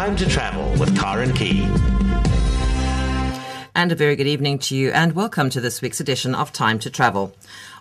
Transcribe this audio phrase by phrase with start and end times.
[0.00, 1.68] Time to travel with Karen Key.
[3.74, 6.78] And a very good evening to you, and welcome to this week's edition of Time
[6.78, 7.34] to Travel.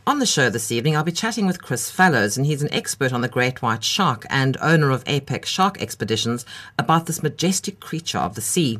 [0.05, 3.13] On the show this evening, I'll be chatting with Chris Fallows, and he's an expert
[3.13, 6.45] on the great white shark and owner of Apex Shark Expeditions
[6.77, 8.79] about this majestic creature of the sea.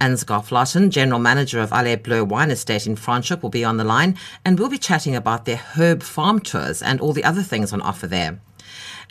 [0.00, 3.82] Ansgar Flaten, General Manager of Allée Bleue Wine Estate in Franschhoek, will be on the
[3.82, 7.72] line, and we'll be chatting about their herb farm tours and all the other things
[7.72, 8.38] on offer there.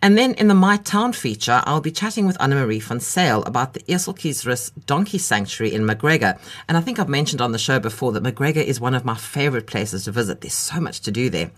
[0.02, 3.73] And then in the My Town feature, I'll be chatting with Anna-Marie van Sale about
[3.73, 6.39] the Eseltjiesrus Donkey Sanctuary in McGregor.
[6.67, 9.16] And I think I've mentioned on the show before that McGregor is one of my
[9.16, 10.41] favorite places to visit.
[10.41, 11.52] There's so much to do there.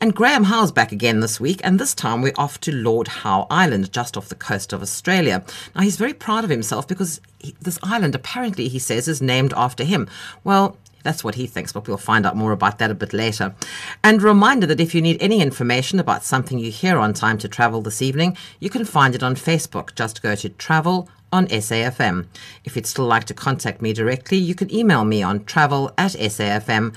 [0.00, 3.46] And Graham Howe's back again this week, and this time we're off to Lord Howe
[3.50, 5.42] Island, just off the coast of Australia.
[5.74, 9.54] Now, he's very proud of himself because he, this island, apparently, he says, is named
[9.56, 10.08] after him.
[10.44, 13.54] Well, that's what he thinks, but we'll find out more about that a bit later.
[14.02, 17.48] And reminder that if you need any information about something you hear on Time to
[17.48, 19.94] Travel this evening, you can find it on Facebook.
[19.94, 22.26] Just go to Travel on SAFM.
[22.64, 26.12] If you'd still like to contact me directly, you can email me on travel at
[26.12, 26.94] safm.co.za.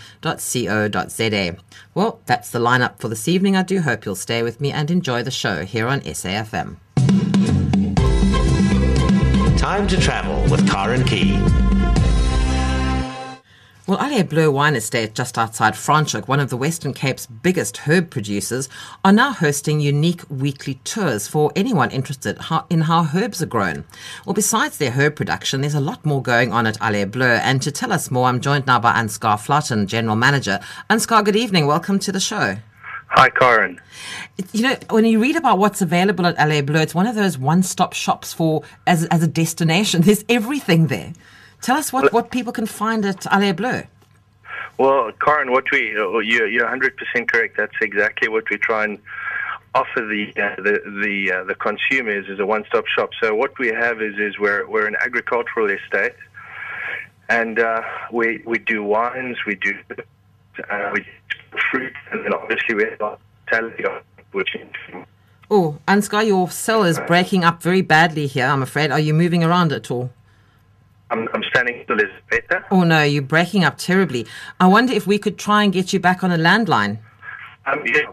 [1.94, 3.56] Well, that's the lineup for this evening.
[3.56, 6.78] I do hope you'll stay with me and enjoy the show here on SAFM.
[9.58, 11.71] Time to travel with Karen Key.
[13.92, 18.10] Well, Allée Bleue Wine Estate, just outside Franschhoek, one of the Western Cape's biggest herb
[18.10, 18.70] producers,
[19.04, 22.40] are now hosting unique weekly tours for anyone interested
[22.70, 23.84] in how herbs are grown.
[24.26, 27.42] Well, besides their herb production, there's a lot more going on at Allée Bleue.
[27.44, 30.62] And to tell us more, I'm joined now by Ansgar Flaten, General Manager.
[30.90, 31.68] Ansgar, good evening.
[31.68, 32.56] Welcome to the show.
[33.10, 33.82] Hi, Karen.
[34.54, 37.38] You know, when you read about what's available at Allée Bleue, it's one of those
[37.38, 40.02] one-stop shops for as, as a destination.
[40.04, 41.12] There's everything there.
[41.62, 43.86] Tell us what, what people can find at Allée Bleue.
[44.78, 47.56] Well, Karen, what we you're, you're 100% correct.
[47.58, 48.98] That's exactly what we try and
[49.76, 53.12] offer the uh, the the, uh, the consumers is a one-stop shop.
[53.22, 56.16] So what we have is is we're we're an agricultural estate,
[57.30, 59.78] and uh, we we do wines, we do
[60.70, 63.84] uh, we do fruit, and then obviously we have hospitality,
[64.32, 64.50] which.
[65.54, 68.46] Oh, Ansgar, your cell is breaking up very badly here.
[68.46, 68.90] I'm afraid.
[68.90, 70.10] Are you moving around at all?
[71.12, 72.00] I'm, I'm standing still.
[72.00, 72.66] Is better?
[72.72, 74.26] Oh no, you're breaking up terribly.
[74.60, 77.00] I wonder if we could try and get you back on a landline.
[77.66, 78.12] Um, yeah.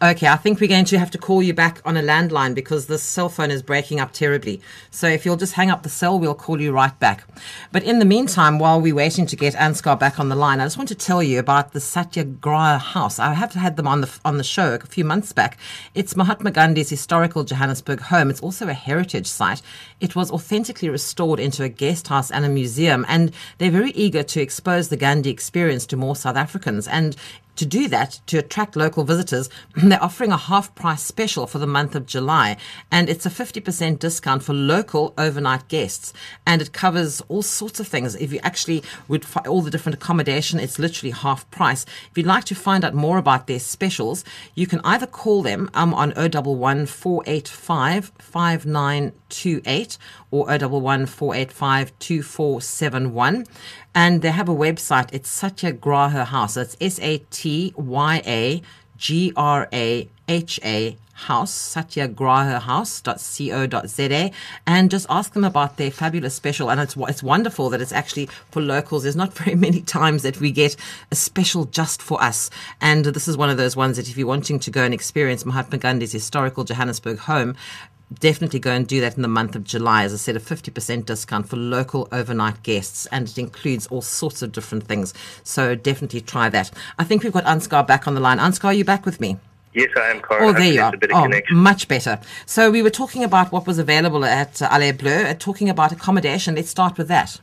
[0.00, 2.86] Okay, I think we're going to have to call you back on a landline because
[2.86, 4.60] this cell phone is breaking up terribly.
[4.90, 7.26] So if you'll just hang up the cell, we'll call you right back.
[7.72, 10.66] But in the meantime, while we're waiting to get Ansgar back on the line, I
[10.66, 13.18] just want to tell you about the Satyagraha House.
[13.18, 15.58] I have had them on the on the show a few months back.
[15.94, 18.30] It's Mahatma Gandhi's historical Johannesburg home.
[18.30, 19.62] It's also a heritage site.
[20.00, 24.22] It was authentically restored into a guest house and a museum, and they're very eager
[24.22, 26.86] to expose the Gandhi experience to more South Africans.
[26.86, 27.16] And
[27.56, 31.66] to do that, to attract local visitors, they're offering a half price special for the
[31.66, 32.56] month of July.
[32.90, 36.12] And it's a 50% discount for local overnight guests.
[36.46, 38.14] And it covers all sorts of things.
[38.16, 41.84] If you actually would find all the different accommodation, it's literally half price.
[42.10, 44.24] If you'd like to find out more about their specials,
[44.54, 49.98] you can either call them um, on 011 485 5928
[50.30, 53.46] or 011 485 2471.
[53.96, 55.08] And they have a website.
[55.10, 56.54] It's Satyagraha House.
[56.54, 58.62] That's S A T Y A
[58.98, 64.30] G R A H A house, satyagrahahouse.co.za,
[64.66, 66.70] and just ask them about their fabulous special.
[66.70, 69.04] And it's, it's wonderful that it's actually for locals.
[69.04, 70.76] There's not very many times that we get
[71.10, 72.50] a special just for us.
[72.82, 75.46] And this is one of those ones that if you're wanting to go and experience
[75.46, 77.56] Mahatma Gandhi's historical Johannesburg home,
[78.12, 80.04] definitely go and do that in the month of July.
[80.04, 84.42] As I said, a 50% discount for local overnight guests, and it includes all sorts
[84.42, 85.12] of different things.
[85.42, 86.70] So definitely try that.
[86.98, 88.38] I think we've got Ansgar back on the line.
[88.38, 89.38] Ansgar, are you back with me?
[89.76, 90.46] Yes, I am, Cara.
[90.46, 90.94] Oh, there you are.
[91.12, 92.18] Oh, much better.
[92.46, 95.92] So we were talking about what was available at uh, Allée Bleue, uh, talking about
[95.92, 96.54] accommodation.
[96.54, 97.38] Let's start with that.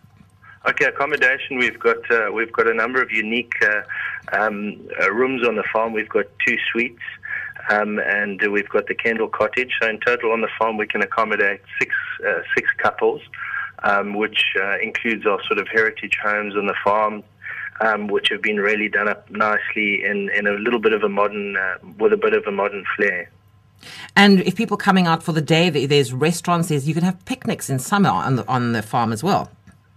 [0.67, 1.59] Okay, accommodation.
[1.59, 3.81] We've got uh, we've got a number of unique uh,
[4.31, 5.93] um, uh, rooms on the farm.
[5.93, 7.03] We've got two suites.
[7.69, 9.71] Um, and we've got the Kendall Cottage.
[9.81, 11.95] So in total on the farm, we can accommodate six
[12.27, 13.21] uh, six couples,
[13.83, 17.23] um, which uh, includes our sort of heritage homes on the farm,
[17.81, 21.09] um, which have been really done up nicely in, in a little bit of a
[21.09, 23.29] modern uh, with a bit of a modern flair.
[24.15, 26.69] And if people coming out for the day, there's restaurants.
[26.69, 29.49] There's you can have picnics in summer on the on the farm as well.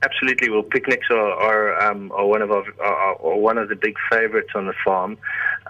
[0.06, 0.50] Absolutely.
[0.50, 3.96] Well, picnics are are, um, are one of our, are, are, one of the big
[4.08, 5.18] favourites on the farm.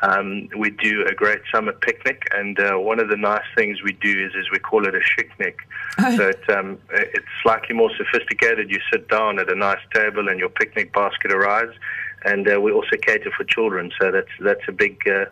[0.03, 3.93] Um, we do a great summer picnic, and uh, one of the nice things we
[3.93, 5.57] do is, is we call it a shiknik.
[5.99, 6.15] Oh.
[6.15, 8.71] So it, um, it's slightly more sophisticated.
[8.71, 11.75] You sit down at a nice table, and your picnic basket arrives,
[12.27, 13.91] and uh, we also cater for children.
[13.99, 15.25] So that's that's a big uh,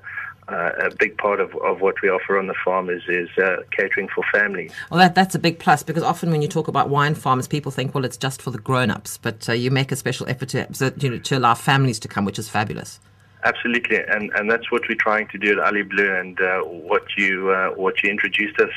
[0.49, 3.57] uh, a big part of, of what we offer on the farm is is uh,
[3.71, 4.73] catering for families.
[4.91, 7.73] Well, that, that's a big plus because often when you talk about wine farms, people
[7.73, 10.95] think, well, it's just for the grown-ups, but uh, you make a special effort to,
[10.99, 13.01] you know, to allow families to come, which is fabulous.
[13.45, 17.05] Absolutely, and and that's what we're trying to do at Allée Bleue, and uh, what
[17.19, 18.71] you uh, what you introduced us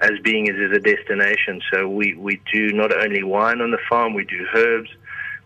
[0.00, 1.60] as being is, is a destination.
[1.72, 4.90] So we we do not only wine on the farm, we do herbs,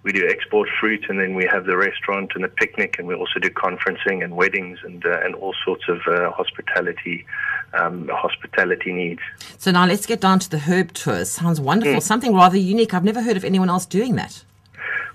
[0.03, 3.15] we do export fruit, and then we have the restaurant and the picnic, and we
[3.15, 7.27] also do conferencing and weddings and uh, and all sorts of uh, hospitality
[7.75, 9.21] um, hospitality needs.
[9.59, 11.31] So now let's get down to the herb tours.
[11.31, 12.01] Sounds wonderful.
[12.01, 12.95] Something rather unique.
[12.95, 14.43] I've never heard of anyone else doing that.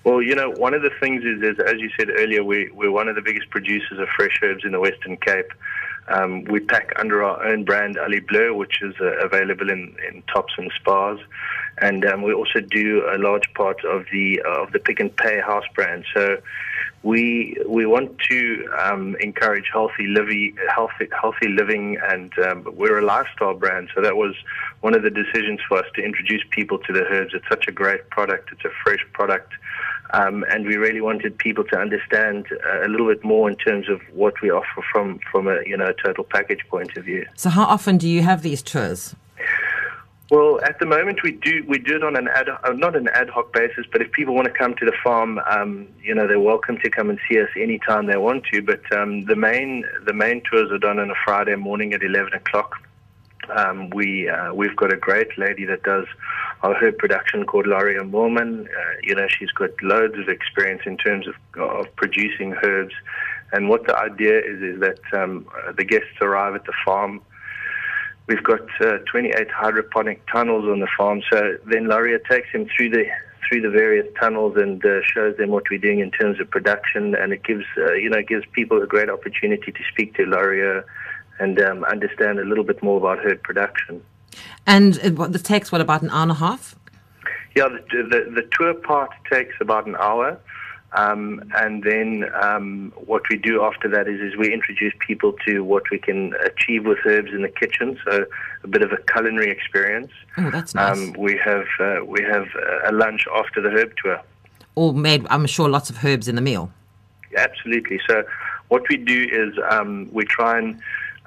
[0.04, 2.92] Well, you know, one of the things is, is as you said earlier, we, we're
[2.92, 5.52] one of the biggest producers of fresh herbs in the Western Cape.
[6.08, 10.22] Um, we pack under our own brand Allée Bleue, which is uh, available in, in
[10.34, 11.18] tops and spas,
[11.80, 15.10] and um, we also do a large part of the uh, of the Pick n
[15.10, 16.06] Pay house brand.
[16.14, 16.38] So
[17.02, 23.06] we we want to um, encourage healthy living, healthy healthy living, and um, we're a
[23.06, 23.90] lifestyle brand.
[23.96, 24.36] So that was
[24.82, 27.34] one of the decisions for us to introduce people to the herbs.
[27.34, 28.50] It's such a great product.
[28.52, 29.52] It's a fresh product.
[30.16, 33.90] Um, and we really wanted people to understand uh, a little bit more in terms
[33.90, 37.26] of what we offer from, from a you know total package point of view.
[37.36, 39.16] So how often do you have these tours?
[40.32, 43.10] Well, at the moment we do we do it on an ad uh, not an
[43.10, 46.28] ad hoc basis, but if people want to come to the farm, um, you know
[46.28, 48.62] they're welcome to come and see us anytime they want to.
[48.62, 52.34] But um, the main the main tours are done on a Friday morning at eleven
[52.34, 52.85] o'clock.
[53.56, 56.06] Um, we uh, we've got a great lady that does
[56.64, 58.66] our herb production called Laria Moorman.
[58.66, 62.94] Uh, you know, she's got loads of experience in terms of of producing herbs.
[63.52, 67.22] And what the idea is is that um, uh, the guests arrive at the farm.
[68.28, 71.22] We've got uh, 28 hydroponic tunnels on the farm.
[71.32, 73.06] So then Laria takes them through the
[73.48, 77.14] through the various tunnels and uh, shows them what we're doing in terms of production.
[77.16, 80.84] And it gives uh, you know gives people a great opportunity to speak to Laria
[81.40, 84.04] and um, understand a little bit more about herb production.
[84.66, 86.76] And it, the takes what about an hour and a half?
[87.56, 90.40] Yeah, the, the, the tour part takes about an hour.
[90.94, 95.62] Um, and then um, what we do after that is, is we introduce people to
[95.64, 98.00] what we can achieve with herbs in the kitchen.
[98.06, 98.26] So
[98.64, 100.12] a bit of a culinary experience.
[100.38, 100.98] Oh, that's nice.
[100.98, 102.48] Um, we have uh, we have
[102.86, 104.22] a lunch after the herb tour.
[104.76, 106.72] All made, I'm sure, lots of herbs in the meal.
[107.36, 108.00] Absolutely.
[108.08, 108.24] So
[108.70, 110.80] what we do is um, we try and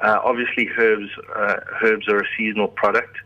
[0.02, 3.16] uh, obviously herbs uh, herbs are a seasonal product.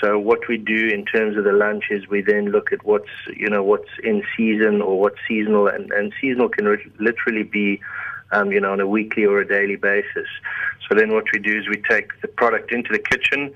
[0.00, 3.08] So what we do in terms of the lunch is we then look at what's
[3.34, 7.80] you know what's in season or what's seasonal, and, and seasonal can re- literally be
[8.32, 10.28] um, you know on a weekly or a daily basis.
[10.88, 13.54] So then what we do is we take the product into the kitchen.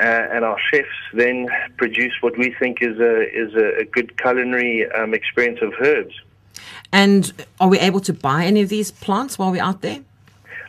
[0.00, 1.46] Uh, and our chefs then
[1.76, 6.14] produce what we think is a is a, a good culinary um, experience of herbs.
[6.92, 7.30] And
[7.60, 10.00] are we able to buy any of these plants while we're out there?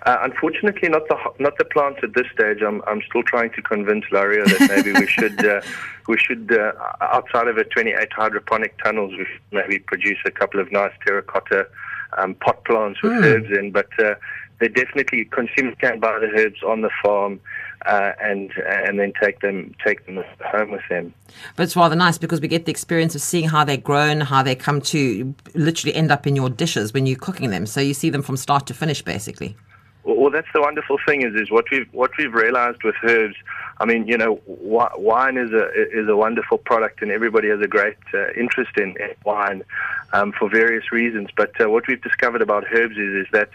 [0.06, 2.62] Uh, unfortunately, not the not the plants at this stage.
[2.62, 5.62] I'm I'm still trying to convince Laria that maybe we should uh,
[6.08, 10.60] we should uh, outside of a 28 hydroponic tunnels, we should maybe produce a couple
[10.60, 11.68] of nice terracotta
[12.18, 13.24] um, pot plants with Mm.
[13.24, 13.72] herbs in.
[13.72, 14.16] But uh,
[14.60, 17.40] they definitely consumers can buy the herbs on the farm
[17.86, 21.14] uh, and and then take them take them home with them.
[21.56, 24.44] But it's rather nice because we get the experience of seeing how they're grown, how
[24.44, 27.66] they come to literally end up in your dishes when you're cooking them.
[27.66, 29.56] So you see them from start to finish, basically.
[30.04, 33.36] Well, that's the wonderful thing is is what we've what we've realized with herbs.
[33.80, 37.62] I mean, you know, wi- wine is a is a wonderful product, and everybody has
[37.62, 39.64] a great uh, interest in, in wine
[40.12, 41.30] um, for various reasons.
[41.36, 43.50] But uh, what we've discovered about herbs is is that.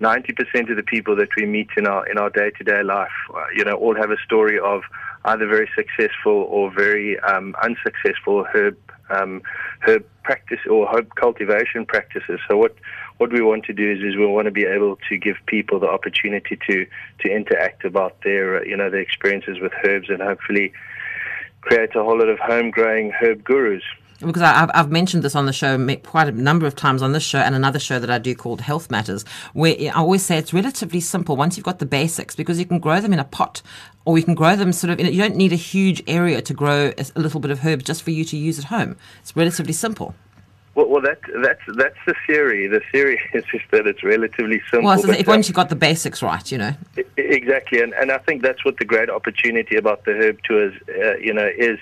[0.00, 3.64] 90% of the people that we meet in our in our day-to-day life, uh, you
[3.64, 4.82] know, all have a story of
[5.26, 8.76] either very successful or very um, unsuccessful herb
[9.10, 9.40] um,
[9.80, 12.40] herb practice or herb cultivation practices.
[12.48, 12.74] So what
[13.18, 15.78] what we want to do is, is we want to be able to give people
[15.78, 16.86] the opportunity to
[17.20, 20.72] to interact about their uh, you know their experiences with herbs and hopefully
[21.60, 23.82] create a whole lot of home growing herb gurus.
[24.20, 27.12] Because I, I've, I've mentioned this on the show quite a number of times on
[27.12, 30.38] this show and another show that I do called Health Matters, where I always say
[30.38, 33.24] it's relatively simple once you've got the basics because you can grow them in a
[33.24, 33.60] pot
[34.04, 36.92] or you can grow them sort of you don't need a huge area to grow
[36.96, 38.96] a little bit of herb just for you to use at home.
[39.20, 40.14] It's relatively simple.
[40.74, 42.66] Well, well, that that's that's the theory.
[42.66, 44.88] The theory is just that it's relatively simple.
[44.88, 46.72] Well, so if once you've got the basics right, you know.
[47.16, 51.16] Exactly, and and I think that's what the great opportunity about the herb tours, uh,
[51.16, 51.78] you know, is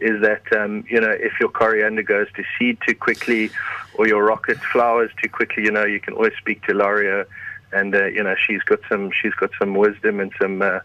[0.00, 3.50] is that um, you know if your coriander goes to seed too quickly,
[3.94, 7.26] or your rocket flowers too quickly, you know, you can always speak to Laria,
[7.72, 10.80] and uh, you know she's got some she's got some wisdom and some uh,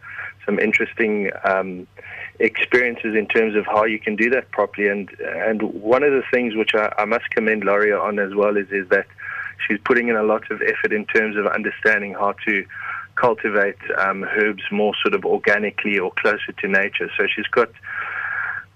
[0.46, 1.32] some interesting.
[1.46, 1.88] Um,
[2.40, 6.24] experiences in terms of how you can do that properly and and one of the
[6.32, 9.08] things which I, I must commend Laria on as well is is that
[9.66, 12.66] she's putting in a lot of effort in terms of understanding how to
[13.16, 17.10] cultivate um, herbs more sort of organically or closer to nature.
[17.18, 17.70] So she's got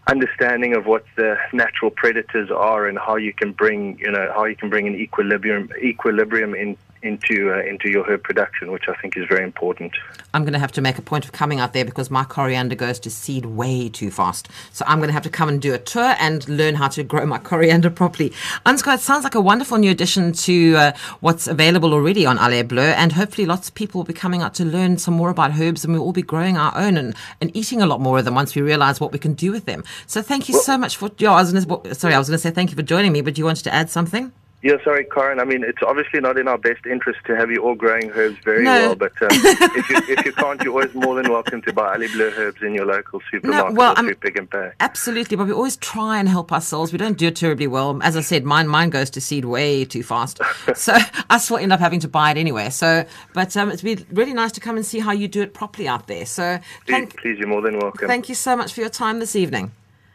[0.07, 4.45] understanding of what the natural predators are and how you can bring you know how
[4.45, 8.93] you can bring an equilibrium equilibrium in into uh, into your herb production, which I
[9.01, 9.93] think is very important.
[10.33, 12.75] I'm going to have to make a point of coming out there because my coriander
[12.75, 14.47] goes to seed way too fast.
[14.71, 17.03] So I'm going to have to come and do a tour and learn how to
[17.03, 18.31] grow my coriander properly.
[18.65, 20.91] Ansgar, it sounds like a wonderful new addition to uh,
[21.21, 24.53] what's available already on Allée Bleue, and hopefully lots of people will be coming out
[24.55, 27.55] to learn some more about herbs, and we'll all be growing our own and, and
[27.55, 29.83] eating a lot more of them once we realize what we can do with them.
[30.05, 31.09] So thank you well, so much for.
[31.17, 33.11] Yeah, I was going to, sorry, I was going to say thank you for joining
[33.11, 34.31] me, but do you wanted to add something?
[34.61, 35.39] Yeah, sorry, Karen.
[35.39, 38.37] I mean, it's obviously not in our best interest to have you all growing herbs
[38.43, 38.71] very no.
[38.71, 41.95] well, but uh, if, you, if you can't, you're always more than welcome to buy
[41.95, 44.71] Allée Bleue herbs in your local supermarket no, well, or Pick n Pay.
[44.81, 46.91] Absolutely, but we always try and help ourselves.
[46.91, 48.01] We don't do it terribly well.
[48.03, 50.41] As I said, mine mine goes to seed way too fast,
[50.75, 50.97] so
[51.29, 52.69] us will end up having to buy it anyway.
[52.69, 55.53] So, but um, it'd be really nice to come and see how you do it
[55.53, 56.25] properly out there.
[56.25, 58.09] So, please, thank, please, you're more than welcome.
[58.09, 59.71] Thank you so much for your time this evening.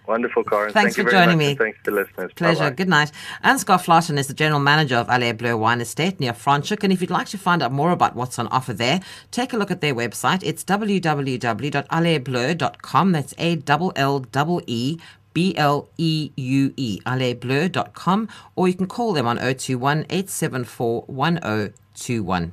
[0.06, 0.70] Wonderful, Karen.
[0.72, 1.54] Thanks Thank for joining me.
[1.54, 2.30] Thanks to the listeners.
[2.34, 2.64] Pleasure.
[2.64, 2.76] Bye-bye.
[2.76, 3.10] Good night.
[3.42, 6.84] Ansgar Flaten is the general manager of Allée Bleue Wine Estate near Franschhoek.
[6.84, 9.56] And if you'd like to find out more about what's on offer there, take a
[9.56, 10.42] look at their website.
[10.42, 13.12] It's www.alleebleu.com.
[13.12, 14.26] That's A L L
[14.66, 14.98] E
[15.32, 22.52] B L E U E, alleebleu.com, or you can call them on 021 874 1021.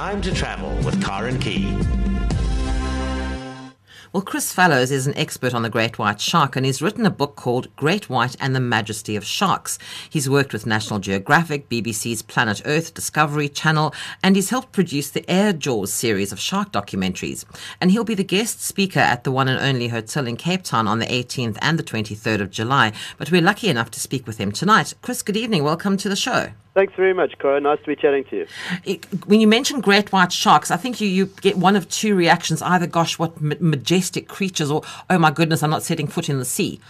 [0.00, 1.76] Time to travel with Karen Key.
[4.14, 7.10] Well, Chris Fallows is an expert on the great white shark and he's written a
[7.10, 9.78] book called Great White and the Majesty of Sharks.
[10.08, 13.92] He's worked with National Geographic, BBC's Planet Earth, Discovery Channel,
[14.22, 17.44] and he's helped produce the Air Jaws series of shark documentaries.
[17.78, 20.88] And he'll be the guest speaker at the one and only hotel in Cape Town
[20.88, 22.92] on the 18th and the 23rd of July.
[23.18, 24.94] But we're lucky enough to speak with him tonight.
[25.02, 25.62] Chris, good evening.
[25.62, 26.52] Welcome to the show.
[26.80, 27.60] Thanks very much, Cora.
[27.60, 28.46] Nice to be chatting to
[28.86, 29.00] you.
[29.26, 32.62] When you mention great white sharks, I think you, you get one of two reactions
[32.62, 36.44] either, gosh, what majestic creatures, or oh my goodness, I'm not setting foot in the
[36.46, 36.80] sea.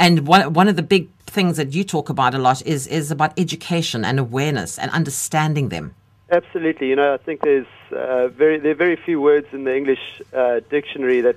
[0.00, 3.12] And one, one of the big things that you talk about a lot is, is
[3.12, 5.94] about education and awareness and understanding them.
[6.32, 6.88] Absolutely.
[6.88, 10.20] You know, I think there's uh, very there are very few words in the English
[10.32, 11.36] uh, dictionary that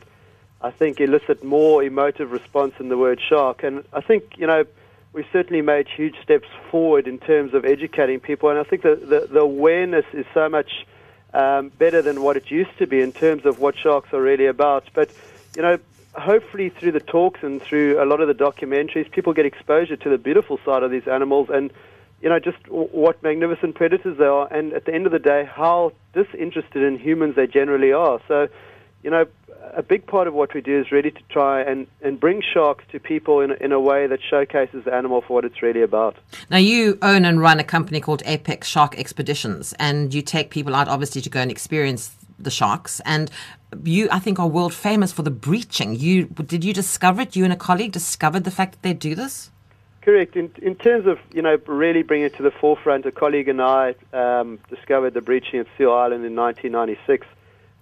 [0.64, 3.62] I think elicit more emotive response than the word shark.
[3.62, 4.66] And I think you know
[5.14, 9.10] we've certainly made huge steps forward in terms of educating people, and I think that
[9.10, 10.86] the, the awareness is so much
[11.34, 14.46] um, better than what it used to be in terms of what sharks are really
[14.46, 14.86] about.
[14.94, 15.10] But,
[15.56, 15.78] you know,
[16.14, 20.10] hopefully through the talks and through a lot of the documentaries, people get exposure to
[20.10, 21.72] the beautiful side of these animals and,
[22.22, 25.46] you know, just what magnificent predators they are, and at the end of the day,
[25.46, 28.20] how disinterested in humans they generally are.
[28.28, 28.50] So,
[29.04, 29.26] you know,
[29.74, 32.84] a big part of what we do is really to try and, and bring sharks
[32.92, 36.16] to people in, in a way that showcases the animal for what it's really about.
[36.50, 40.76] Now, you own and run a company called Apex Shark Expeditions, and you take people
[40.76, 43.02] out, obviously, to go and experience the sharks.
[43.06, 43.30] And
[43.84, 45.96] you, I think, are world famous for the breaching.
[45.96, 47.36] You Did you discover it?
[47.36, 49.52] You and a colleague discovered the fact that they do this?
[50.02, 50.36] Correct.
[50.36, 53.62] In, in terms of you know really bringing it to the forefront, a colleague and
[53.62, 57.28] I um, discovered the breaching at Seal Island in 1996.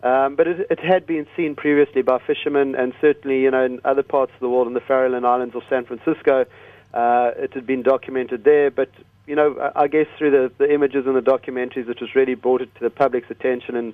[0.04, 3.82] Um, but it, it, had been seen previously by fishermen, and certainly, you know, in
[3.84, 6.46] other parts of the world, in the Farallon Islands or San Francisco,
[6.94, 8.70] uh, it had been documented there.
[8.70, 8.92] But
[9.26, 12.62] you know, I guess through the, the images and the documentaries, it was really brought
[12.62, 13.94] it to the public's attention, and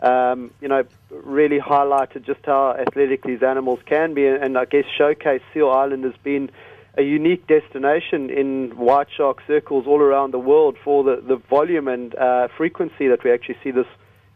[0.00, 4.66] um, you know, really highlighted just how athletic these animals can be, and, and I
[4.66, 6.50] guess showcase Seal Island has been
[6.96, 11.88] a unique destination in white shark circles all around the world for the, the volume
[11.88, 13.86] and uh, frequency that we actually see this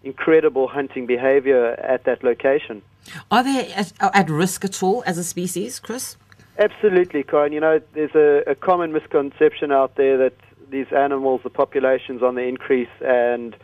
[0.05, 2.83] incredible hunting behavior at that location.
[3.31, 6.17] Are they at, at risk at all as a species, Chris?
[6.59, 7.53] Absolutely, Corin.
[7.53, 10.35] You know, there's a, a, common misconception out there that
[10.71, 13.57] these animals, the population's on the increase, and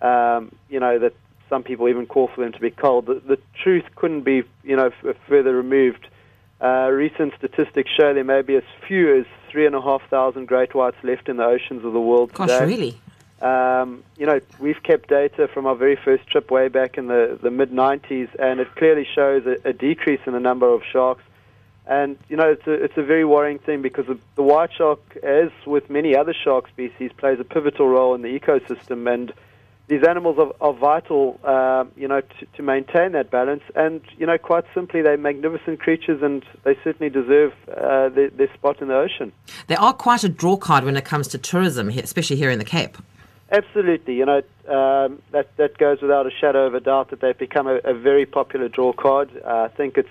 [0.00, 1.14] um, you know that
[1.48, 3.06] some people even call for them to be culled.
[3.06, 6.06] The, the truth couldn't be, you know, f- further removed.
[6.60, 10.46] Uh, recent statistics show there may be as few as three and a half thousand
[10.46, 12.64] great whites left in the oceans of the world Gosh, today.
[12.64, 13.00] really?
[13.40, 17.38] Um, you know, we've kept data from our very first trip way back in the,
[17.42, 21.22] the mid 90s, and it clearly shows a, a, decrease in the number of sharks.
[21.86, 25.00] And, you know, it's a, it's a very worrying thing because the, the white shark,
[25.22, 29.12] as with many other shark species, plays a pivotal role in the ecosystem.
[29.12, 29.34] And
[29.88, 33.62] these animals are, are vital, uh, you know, to, to maintain that balance.
[33.74, 38.52] And, you know, quite simply, they're magnificent creatures and they certainly deserve uh, their, their
[38.54, 39.30] spot in the ocean.
[39.66, 42.64] They are quite a draw card when it comes to tourism, especially here in the
[42.64, 42.96] Cape.
[43.50, 47.38] Absolutely, you know um, that that goes without a shadow of a doubt that they've
[47.38, 49.30] become a, a very popular draw card.
[49.44, 50.08] Uh, I think it's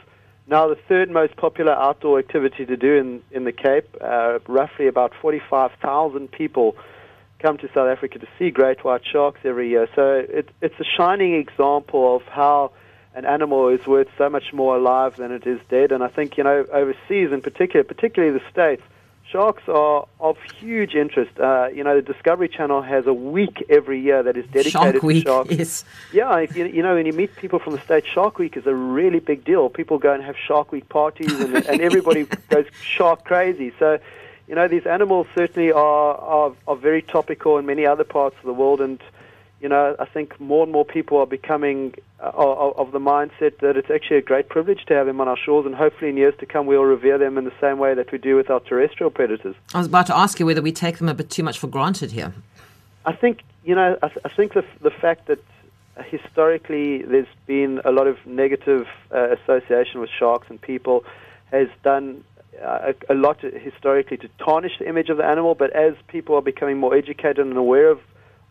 [0.48, 3.98] now the third most popular outdoor activity to do in, in the Cape.
[4.00, 6.77] Uh, roughly about 45,000 people
[7.39, 9.88] come to South Africa to see great white sharks every year.
[9.96, 12.72] So it, it's a shining example of how
[13.15, 15.92] an animal is worth so much more alive than it is dead.
[15.92, 18.84] And I think, you know, overseas in particular, particularly the States,
[19.36, 21.38] sharks are of huge interest.
[21.38, 25.00] Uh, you know, the Discovery Channel has a week every year that is dedicated Shark
[25.01, 25.51] to Week, sharks.
[25.51, 25.84] yes.
[26.13, 28.65] Yeah, if you, you know, when you meet people from the States, Shark Week is
[28.65, 29.70] a really big deal.
[29.70, 33.74] People go and have Shark Week parties, and, and everybody goes shark crazy.
[33.77, 34.00] So,
[34.48, 38.44] you know, these animals certainly are, are, are very topical in many other parts of
[38.44, 39.01] the world, and
[39.62, 43.78] you know, I think more and more people are becoming uh, of, the mindset that
[43.78, 46.34] it's actually a great privilege to have them on our shores, and hopefully in years
[46.40, 49.10] to come we'll revere them in the same way that we do with our terrestrial
[49.10, 49.56] predators.
[49.74, 51.68] I was about to ask you whether we take them a bit too much for
[51.68, 52.34] granted here.
[53.06, 53.98] I think you know.
[54.02, 55.40] I, th- I think the the fact that
[56.06, 61.06] historically there's been a lot of negative uh, association with sharks and people
[61.52, 62.24] has done
[62.62, 65.56] uh, a, a lot historically to tarnish the image of the animal.
[65.56, 68.00] But as people are becoming more educated and aware of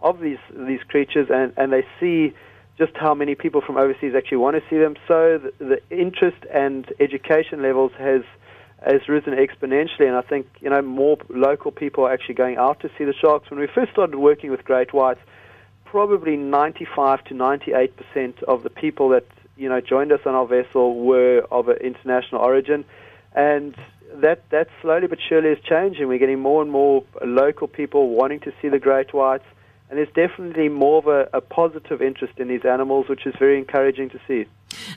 [0.05, 2.33] of these these creatures, and, and they see
[2.79, 4.95] just how many people from overseas actually want to see them.
[5.09, 8.23] So the, the interest and education levels has
[8.85, 12.81] has risen exponentially, and I think you know more local people are actually going out
[12.81, 13.51] to see the sharks.
[13.51, 15.21] When we first started working with great whites,
[15.87, 20.47] probably 95 to 98 percent of the people that you know joined us on our
[20.47, 22.85] vessel were of an international origin,
[23.35, 23.75] and
[24.17, 26.07] that that slowly but surely is changing.
[26.09, 29.47] We're getting more and more local people wanting to see the great whites
[29.95, 33.57] and there's definitely more of a, a, positive interest in these animals, which is very
[33.57, 34.45] encouraging to see.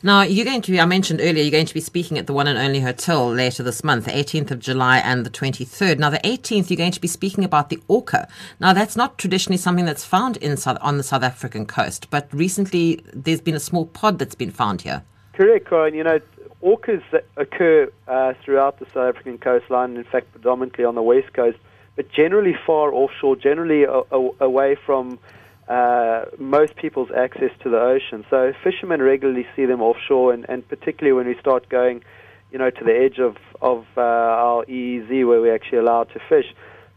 [0.01, 2.33] Now, you're going to be, I mentioned earlier, you're going to be speaking at the
[2.33, 5.99] One and Only Hotel later this month, the 18th of July and the 23rd.
[5.99, 8.27] Now, the 18th, you're going to be speaking about the orca.
[8.59, 12.27] Now, that's not traditionally something that's found in South, on the South African coast, but
[12.33, 15.03] recently there's been a small pod that's been found here.
[15.33, 15.93] Correct, Corin.
[15.93, 16.19] You know,
[16.63, 17.03] orcas
[17.35, 21.59] occur uh, throughout the South African coastline, in fact, predominantly on the west coast
[21.97, 25.19] but generally far offshore, generally a, a, away from
[25.67, 28.23] uh, most people's access to the ocean.
[28.29, 32.03] So fishermen regularly see them offshore, and, and particularly when we start going,
[32.51, 36.19] you know, to the edge of of uh, our EEZ where we're actually allowed to
[36.29, 36.53] fish.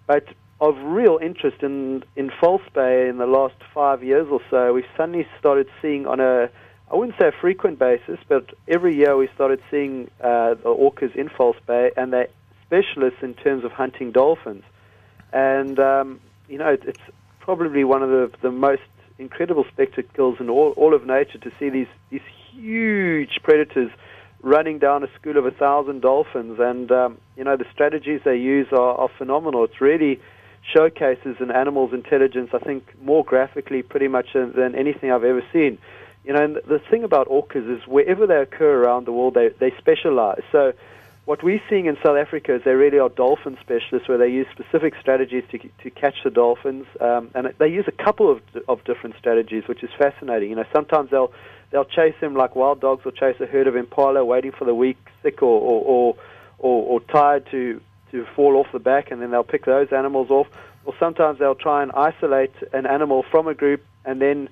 [0.07, 0.27] But
[0.61, 4.85] of real interest in in False Bay in the last five years or so, we
[4.97, 6.51] suddenly started seeing on a
[6.93, 11.15] I wouldn't say a frequent basis, but every year we started seeing uh, the orcas
[11.17, 12.29] in False Bay, and they're
[12.67, 14.65] specialists in terms of hunting dolphins.
[15.33, 17.01] And, um, you know, it's
[17.39, 18.83] probably one of the, the most
[19.19, 23.91] incredible spectacles in all, all of nature to see these, these huge predators
[24.43, 26.59] running down a school of a thousand dolphins.
[26.59, 29.65] And, um, you know, the strategies they use are, are phenomenal.
[29.65, 30.21] It's really
[30.75, 35.43] showcases an animal's intelligence, I think, more graphically pretty much than, than anything I've ever
[35.53, 35.79] seen.
[36.25, 39.73] You know, the thing about orcas is wherever they occur around the world, they, they
[39.79, 40.43] specialize.
[40.53, 40.73] So
[41.31, 44.49] what we're seeing in South Africa is they really are dolphin specialists, where they use
[44.51, 48.83] specific strategies to to catch the dolphins, um, and they use a couple of of
[48.83, 50.51] different strategies, which is fascinating.
[50.51, 51.33] You know, sometimes they'll
[51.71, 54.75] they'll chase them like wild dogs will chase a herd of impala, waiting for the
[54.75, 56.17] weak, sick, or or, or,
[56.59, 60.31] or, or tired to to fall off the back, and then they'll pick those animals
[60.31, 60.49] off.
[60.85, 64.49] Or sometimes they'll try and isolate an animal from a group, and then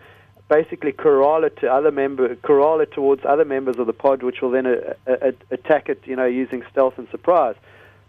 [0.49, 4.41] basically corral it to other member, corral it towards other members of the pod, which
[4.41, 7.55] will then uh, uh, attack it, you know, using stealth and surprise.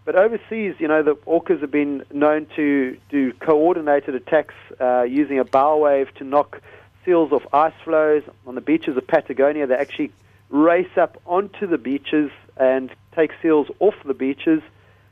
[0.04, 5.38] But overseas, you know, the orcas have been known to do coordinated attacks uh, using
[5.38, 6.62] a bow wave to knock
[7.04, 9.66] seals off ice floes on the beaches of Patagonia.
[9.66, 10.10] They actually
[10.48, 14.62] race up onto the beaches and take seals off the beaches.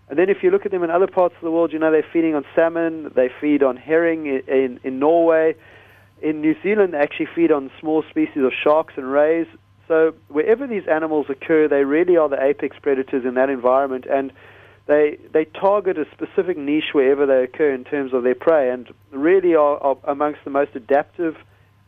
[0.09, 1.91] And then if you look at them in other parts of the world, you know,
[1.91, 5.55] they're feeding on salmon, they feed on herring in, in, in Norway
[6.23, 9.47] in New Zealand, they actually feed on small species of sharks and rays.
[9.87, 14.33] So wherever these animals occur, they really are the apex predators in that environment, and
[14.87, 18.89] they they target a specific niche wherever they occur in terms of their prey, and
[19.11, 21.37] really are, are amongst the most adaptive,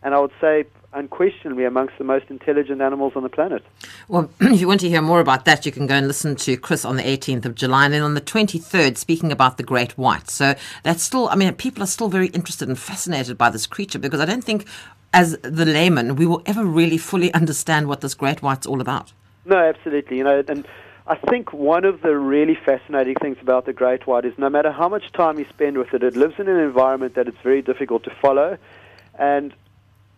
[0.02, 3.64] and I would say unquestionably amongst the most intelligent animals on the planet.
[4.08, 6.56] Well, if you want to hear more about that, you can go and listen to
[6.56, 7.84] Chris on the 18th of July.
[7.84, 10.30] And then on the 23rd, speaking about the great white.
[10.30, 13.98] So that's still, I mean, people are still very interested and fascinated by this creature
[13.98, 14.66] because I don't think,
[15.12, 19.12] as the layman, we will ever really fully understand what this great white's all about.
[19.44, 20.18] No, absolutely.
[20.18, 20.66] You know, and
[21.06, 24.70] I think one of the really fascinating things about the great white is no matter
[24.70, 27.62] how much time you spend with it, it lives in an environment that it's very
[27.62, 28.58] difficult to follow.
[29.18, 29.52] And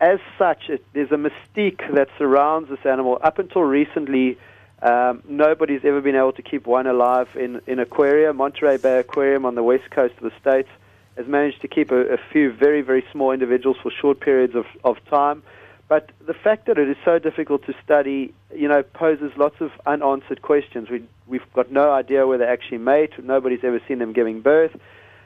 [0.02, 3.18] as such, it, there's a mystique that surrounds this animal.
[3.22, 4.36] Up until recently,
[4.82, 8.32] um, nobody's ever been able to keep one alive in, in aquaria.
[8.32, 10.68] Monterey Bay Aquarium on the west coast of the States
[11.16, 14.66] has managed to keep a, a few very, very small individuals for short periods of,
[14.82, 15.42] of time.
[15.88, 19.70] But the fact that it is so difficult to study, you know, poses lots of
[19.86, 20.90] unanswered questions.
[20.90, 23.12] We, we've got no idea where they actually mate.
[23.22, 24.74] Nobody's ever seen them giving birth.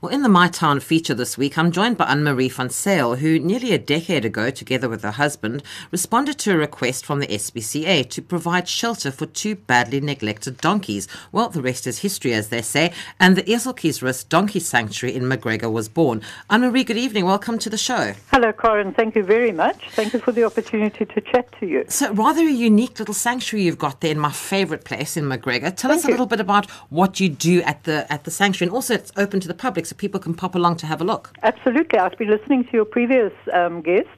[0.00, 3.16] Well, in the My Town feature this week, I'm joined by Anne Marie van Sale,
[3.16, 7.26] who nearly a decade ago, together with her husband, responded to a request from the
[7.26, 11.08] SPCA to provide shelter for two badly neglected donkeys.
[11.32, 15.72] Well, the rest is history, as they say, and the Eseltjiesrus Donkey Sanctuary in McGregor
[15.72, 16.22] was born.
[16.48, 17.24] Anne Marie, good evening.
[17.24, 18.14] Welcome to the show.
[18.30, 18.94] Hello, Corin.
[18.94, 19.90] Thank you very much.
[19.94, 21.84] Thank you for the opportunity to chat to you.
[21.88, 25.74] So, rather a unique little sanctuary you've got there in my favourite place in McGregor.
[25.74, 26.12] Tell Thank us a you.
[26.12, 29.40] little bit about what you do at the at the sanctuary, and also it's open
[29.40, 31.32] to the public, so people can pop along to have a look.
[31.42, 31.98] Absolutely.
[31.98, 34.10] I've been listening to your previous um, guests,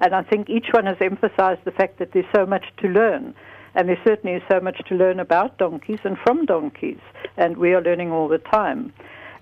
[0.00, 3.34] and I think each one has emphasized the fact that there's so much to learn.
[3.74, 7.00] And there certainly is so much to learn about donkeys and from donkeys,
[7.36, 8.92] and we are learning all the time.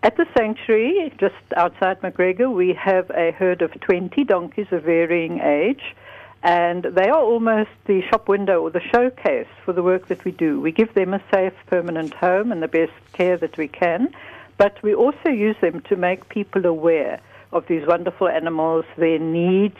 [0.02, 5.40] At the sanctuary, just outside McGregor, we have a herd of 20 donkeys of varying
[5.40, 5.94] age,
[6.42, 10.30] and they are almost the shop window or the showcase for the work that we
[10.30, 10.58] do.
[10.60, 14.14] We give them a safe, permanent home and the best care that we can,
[14.60, 17.18] but we also use them to make people aware
[17.50, 19.78] of these wonderful animals, their needs,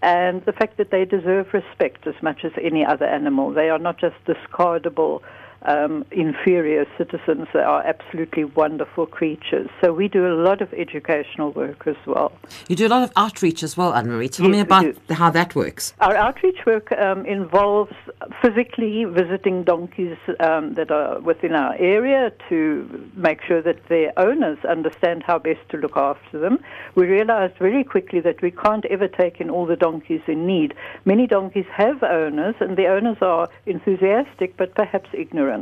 [0.00, 3.52] and the fact that they deserve respect as much as any other animal.
[3.52, 5.20] They are not just discardable
[5.64, 7.48] um, inferior citizens.
[7.52, 9.68] They are absolutely wonderful creatures.
[9.80, 12.32] So we do a lot of educational work as well.
[12.68, 14.28] You do a lot of outreach as well, Anne Marie.
[14.28, 15.94] Tell Yes, me about how that works.
[16.00, 17.94] Our outreach work um, involves
[18.42, 24.58] physically visiting donkeys um, that are within our area to make sure that their owners
[24.68, 26.58] understand how best to look after them.
[26.94, 30.74] We realized very quickly that we can't ever take in all the donkeys in need.
[31.04, 35.53] Many donkeys have owners, and the owners are enthusiastic but perhaps ignorant.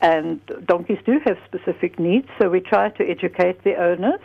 [0.00, 4.20] And donkeys do have specific needs, so we try to educate the owners.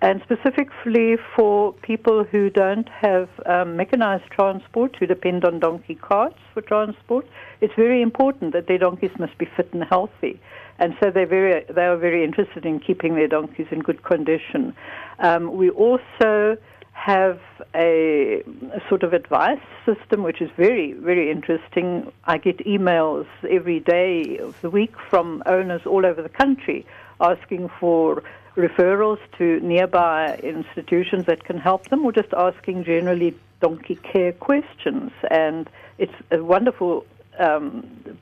[0.00, 6.38] And specifically for people who don't have um, mechanized transport, who depend on donkey carts
[6.52, 7.26] for transport,
[7.60, 10.40] it's very important that their donkeys must be fit and healthy.
[10.78, 14.74] And so they're very, they are very interested in keeping their donkeys in good condition.
[15.20, 16.58] Um, we also
[16.94, 17.40] have
[17.74, 22.10] a, a sort of advice system which is very, very interesting.
[22.24, 26.86] I get emails every day of the week from owners all over the country
[27.20, 28.22] asking for
[28.56, 35.10] referrals to nearby institutions that can help them or just asking generally donkey care questions.
[35.30, 37.04] And it's a wonderful
[37.38, 38.18] um,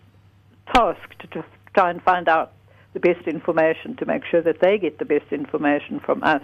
[0.75, 2.53] task to, to try and find out
[2.95, 6.43] the best information to make sure that they get the best information from us.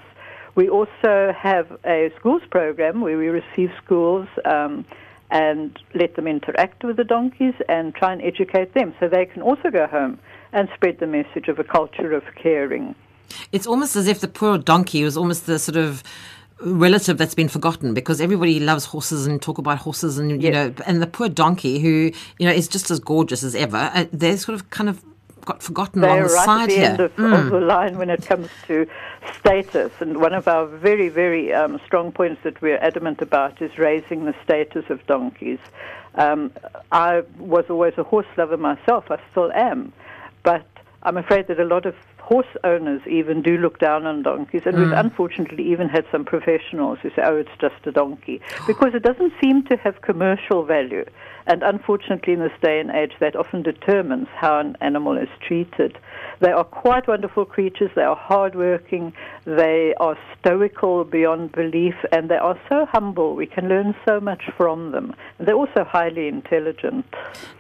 [0.59, 4.85] We also have a schools program where we receive schools um,
[5.31, 9.41] and let them interact with the donkeys and try and educate them so they can
[9.41, 10.19] also go home
[10.53, 12.97] and spread the message of a culture of caring.
[13.53, 16.03] It's almost as if the poor donkey was almost the sort of
[16.61, 20.75] relative that's been forgotten because everybody loves horses and talk about horses and you know
[20.87, 24.37] and the poor donkey who you know is just as gorgeous as ever uh, they're
[24.37, 25.05] sort of kind of
[25.49, 26.91] got forgotten They're along the right side at the here.
[26.91, 28.87] end of, of the line when it comes to
[29.39, 29.93] status.
[30.01, 34.27] And one of our very, very um, strong points that we're adamant about is raising
[34.27, 35.59] the status of donkeys.
[36.15, 36.53] Um,
[36.93, 39.11] I was always a horse lover myself.
[39.11, 39.93] I still am.
[40.43, 40.67] But
[41.03, 44.77] I'm afraid that a lot of horse owners even do look down on donkeys, and
[44.79, 49.03] we've unfortunately even had some professionals who say, "Oh, it's just a donkey," because it
[49.03, 51.07] doesn't seem to have commercial value.
[51.49, 55.97] And unfortunately, in this day and age, that often determines how an animal is treated.
[56.41, 57.91] They are quite wonderful creatures.
[57.97, 59.15] They are hardworking.
[59.47, 63.35] They are stoical beyond belief, and they are so humble.
[63.35, 65.15] We can learn so much from them.
[65.41, 67.07] They're also highly intelligent.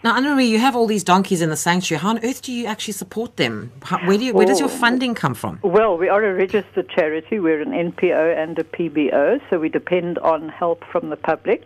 [0.04, 2.02] Now, Anna Marie, you have all these donkeys in the sanctuary.
[2.02, 3.72] How on earth do you actually support them?
[3.82, 4.80] How, where, do you, where does your Oh.
[4.84, 5.60] funding come from?
[5.62, 7.40] Well, we are a registered charity.
[7.40, 11.64] We're an NPO and a PBO, so we depend on help from the public.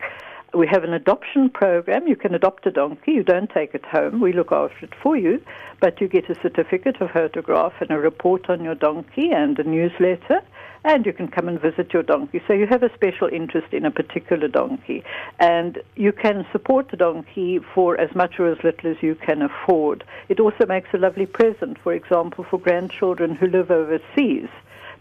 [0.54, 2.06] We have an adoption program.
[2.06, 3.12] You can adopt a donkey.
[3.12, 4.20] You don't take it home.
[4.20, 5.42] We look after it for you,
[5.80, 9.64] but you get a certificate, a photograph, and a report on your donkey and a
[9.64, 10.42] newsletter.
[10.84, 12.42] And you can come and visit your donkey.
[12.46, 15.04] So you have a special interest in a particular donkey.
[15.38, 19.40] And you can support the donkey for as much or as little as you can
[19.40, 20.04] afford.
[20.28, 24.48] It also makes a lovely present, for example, for grandchildren who live overseas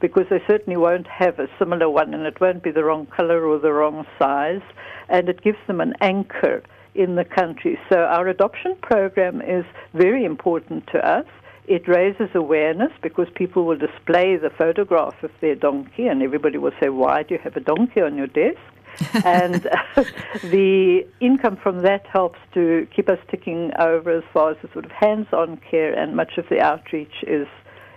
[0.02, 3.46] because they certainly won't have a similar one and it won't be the wrong color
[3.46, 4.62] or the wrong size.
[5.10, 6.64] And it gives them an anchor
[6.96, 7.80] in the country.
[7.90, 11.26] So our adoption program is very important to us.
[11.68, 16.74] It raises awareness because people will display the photograph of their donkey and everybody will
[16.82, 18.60] say, Why do you have a donkey on your desk?
[19.26, 20.04] and uh,
[20.44, 24.86] the income from that helps to keep us ticking over as far as the sort
[24.86, 27.48] of hands-on care and much of the outreach is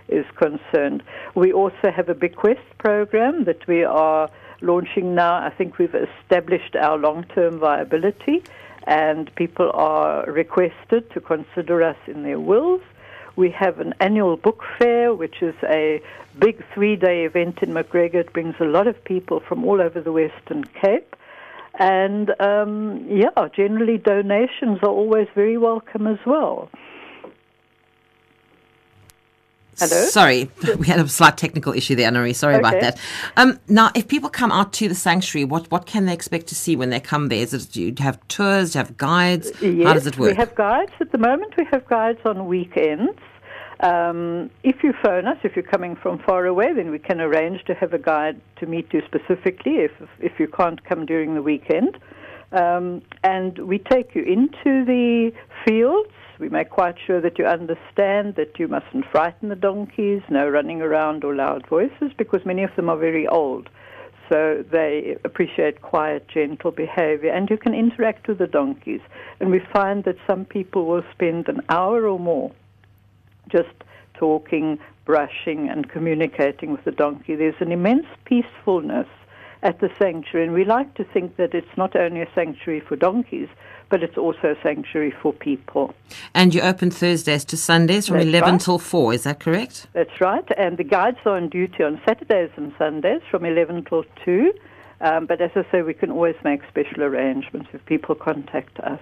[0.07, 1.03] is concerned.
[1.33, 4.29] We also have a bequest program that we are
[4.61, 5.35] launching now.
[5.35, 8.43] I think we've established our long-term viability,
[8.87, 12.81] and people are requested to consider us in their wills.
[13.35, 16.01] We have an annual book fair, which is a
[16.39, 18.15] big three-day event in McGregor.
[18.15, 21.15] It brings a lot of people from all over the Western Cape.
[21.77, 26.69] And um, yeah, generally donations are always very welcome as well.
[29.77, 30.05] Hello?
[30.05, 32.33] Sorry, we had a slight technical issue there, Marie.
[32.33, 32.99] Sorry about that.
[33.35, 36.55] Um, now, if people come out to the sanctuary, what, what can they expect to
[36.55, 37.39] see when they come there?
[37.39, 38.71] Is it, do you have tours?
[38.71, 39.51] Do you have guides?
[39.61, 40.31] Yes, How does it work?
[40.31, 41.55] We have guides at the moment.
[41.57, 43.19] We have guides on weekends.
[43.81, 47.63] Um, if you phone us, if you're coming from far away, then we can arrange
[47.65, 49.79] to have a guide to meet you specifically.
[49.79, 51.97] If if you can't come during the weekend,
[52.53, 55.31] um, and we take you into the
[55.65, 56.09] fields.
[56.39, 60.81] We make quite sure that you understand that you mustn't frighten the donkeys, no running
[60.81, 63.69] around or loud voices, because many of them are very old.
[64.29, 69.01] So they appreciate quiet, gentle behavior, and you can interact with the donkeys.
[69.39, 72.51] And we find that some people will spend an hour or more
[73.49, 73.83] just
[74.15, 77.35] talking, brushing, and communicating with the donkey.
[77.35, 79.07] There's an immense peacefulness
[79.61, 82.95] at the sanctuary, and we like to think that it's not only a sanctuary for
[82.95, 83.49] donkeys,
[83.95, 85.93] but it's also a sanctuary for people.
[86.33, 88.59] and you open Thursdays to Sundays from That's 11 right.
[88.59, 89.87] till 4, is that correct?
[89.93, 90.43] That's right.
[90.57, 94.53] And the guides are on duty on Saturdays and Sundays from 11 till 2.
[94.99, 98.99] Um, but as I say, we can always make special arrangements if people contact us.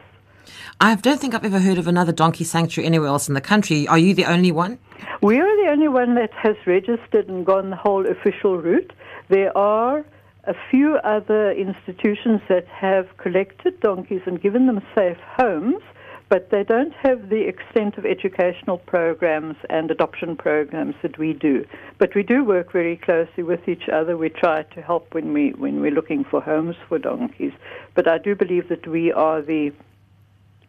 [0.80, 3.88] I don't think I've ever heard of another donkey sanctuary anywhere else in the country.
[3.88, 4.78] Are you the only one?
[5.24, 8.94] We are the only one that has registered and gone the whole official route.
[9.30, 10.06] There are
[10.46, 15.82] a few other institutions that have collected donkeys and given them safe homes,
[16.28, 21.66] but they don't have the extent of educational programs and adoption programs that we do.
[21.98, 24.18] But we do work very closely with each other.
[24.18, 27.54] We try to help when we when we're looking for homes for donkeys.
[27.94, 29.72] But I do believe that we are the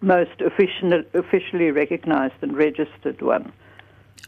[0.01, 3.53] most official, officially recognized and registered one.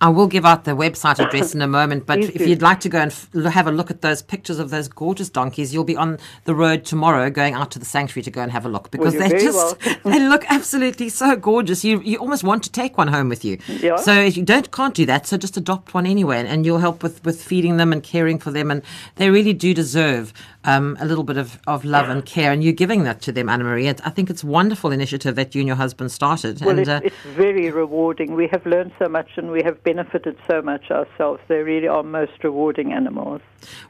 [0.01, 2.89] I will give out the website address in a moment, but if you'd like to
[2.89, 5.97] go and f- have a look at those pictures of those gorgeous donkeys, you'll be
[5.97, 8.91] on the road tomorrow going out to the sanctuary to go and have a look
[8.91, 11.85] because you're they just they look absolutely so gorgeous.
[11.85, 13.59] You you almost want to take one home with you.
[13.69, 13.97] Yeah.
[13.97, 16.79] So if you don't can't do that, so just adopt one anyway, and, and you'll
[16.79, 18.83] help with, with feeding them and caring for them, and
[19.17, 20.33] they really do deserve
[20.67, 23.49] um, a little bit of, of love and care, and you're giving that to them,
[23.49, 23.89] Anna Marie.
[23.89, 26.61] I think it's a wonderful initiative that you and your husband started.
[26.61, 28.35] Well, and it's, uh, it's very rewarding.
[28.35, 31.41] We have learned so much and we have benefited so much ourselves.
[31.49, 33.41] They really are most rewarding animals.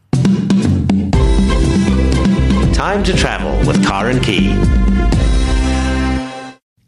[2.73, 4.57] Time to travel with Karen Key.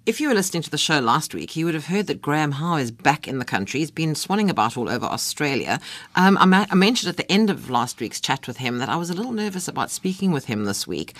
[0.05, 2.51] If you were listening to the show last week, you would have heard that Graham
[2.51, 3.79] Howe is back in the country.
[3.79, 5.79] He's been swanning about all over Australia.
[6.17, 8.89] Um, I, ma- I mentioned at the end of last week's chat with him that
[8.89, 11.15] I was a little nervous about speaking with him this week,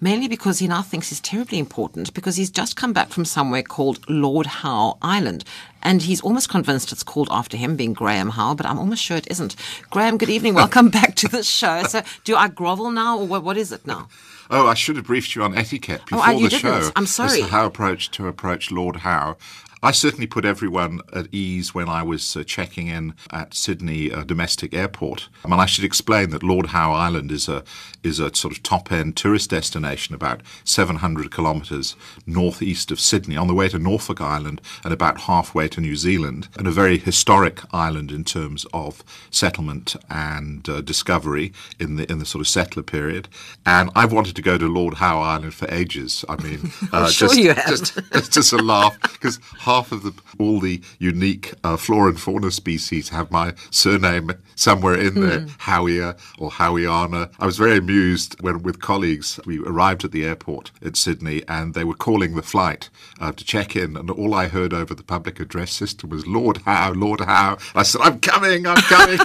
[0.00, 3.64] mainly because he now thinks he's terribly important because he's just come back from somewhere
[3.64, 5.42] called Lord Howe Island.
[5.82, 9.16] And he's almost convinced it's called after him, being Graham Howe, but I'm almost sure
[9.16, 9.56] it isn't.
[9.90, 10.54] Graham, good evening.
[10.62, 11.82] Welcome back to the show.
[11.82, 14.06] So, do I grovel now, or what, what is it now?
[14.50, 16.60] Oh, I should have briefed you on etiquette Oh, before you the didn't.
[16.82, 16.90] show.
[16.96, 17.40] I'm As sorry.
[17.42, 19.36] to how approach to approach Lord Howe.
[19.80, 24.24] I certainly put everyone at ease when I was uh, checking in at Sydney uh,
[24.24, 25.28] domestic airport.
[25.44, 27.62] I mean, I should explain that Lord Howe Island is a
[28.02, 31.94] is a sort of top end tourist destination about 700 kilometres
[32.26, 36.48] northeast of Sydney, on the way to Norfolk Island and about halfway to New Zealand,
[36.56, 42.18] and a very historic island in terms of settlement and uh, discovery in the in
[42.18, 43.28] the sort of settler period.
[43.64, 46.24] And I've wanted to go to Lord Howe Island for ages.
[46.28, 47.66] I mean, uh, sure just, you have.
[47.68, 49.38] just it's just a laugh because
[49.68, 54.94] half of the all the unique uh, flora and fauna species have my surname somewhere
[54.94, 57.30] in there, Howea or Howiana.
[57.38, 61.74] I was very amused when, with colleagues, we arrived at the airport at Sydney and
[61.74, 62.88] they were calling the flight
[63.20, 66.58] uh, to check in, and all I heard over the public address system was Lord
[66.58, 67.58] Howe, Lord Howe.
[67.74, 69.18] I said, "I'm coming, I'm coming."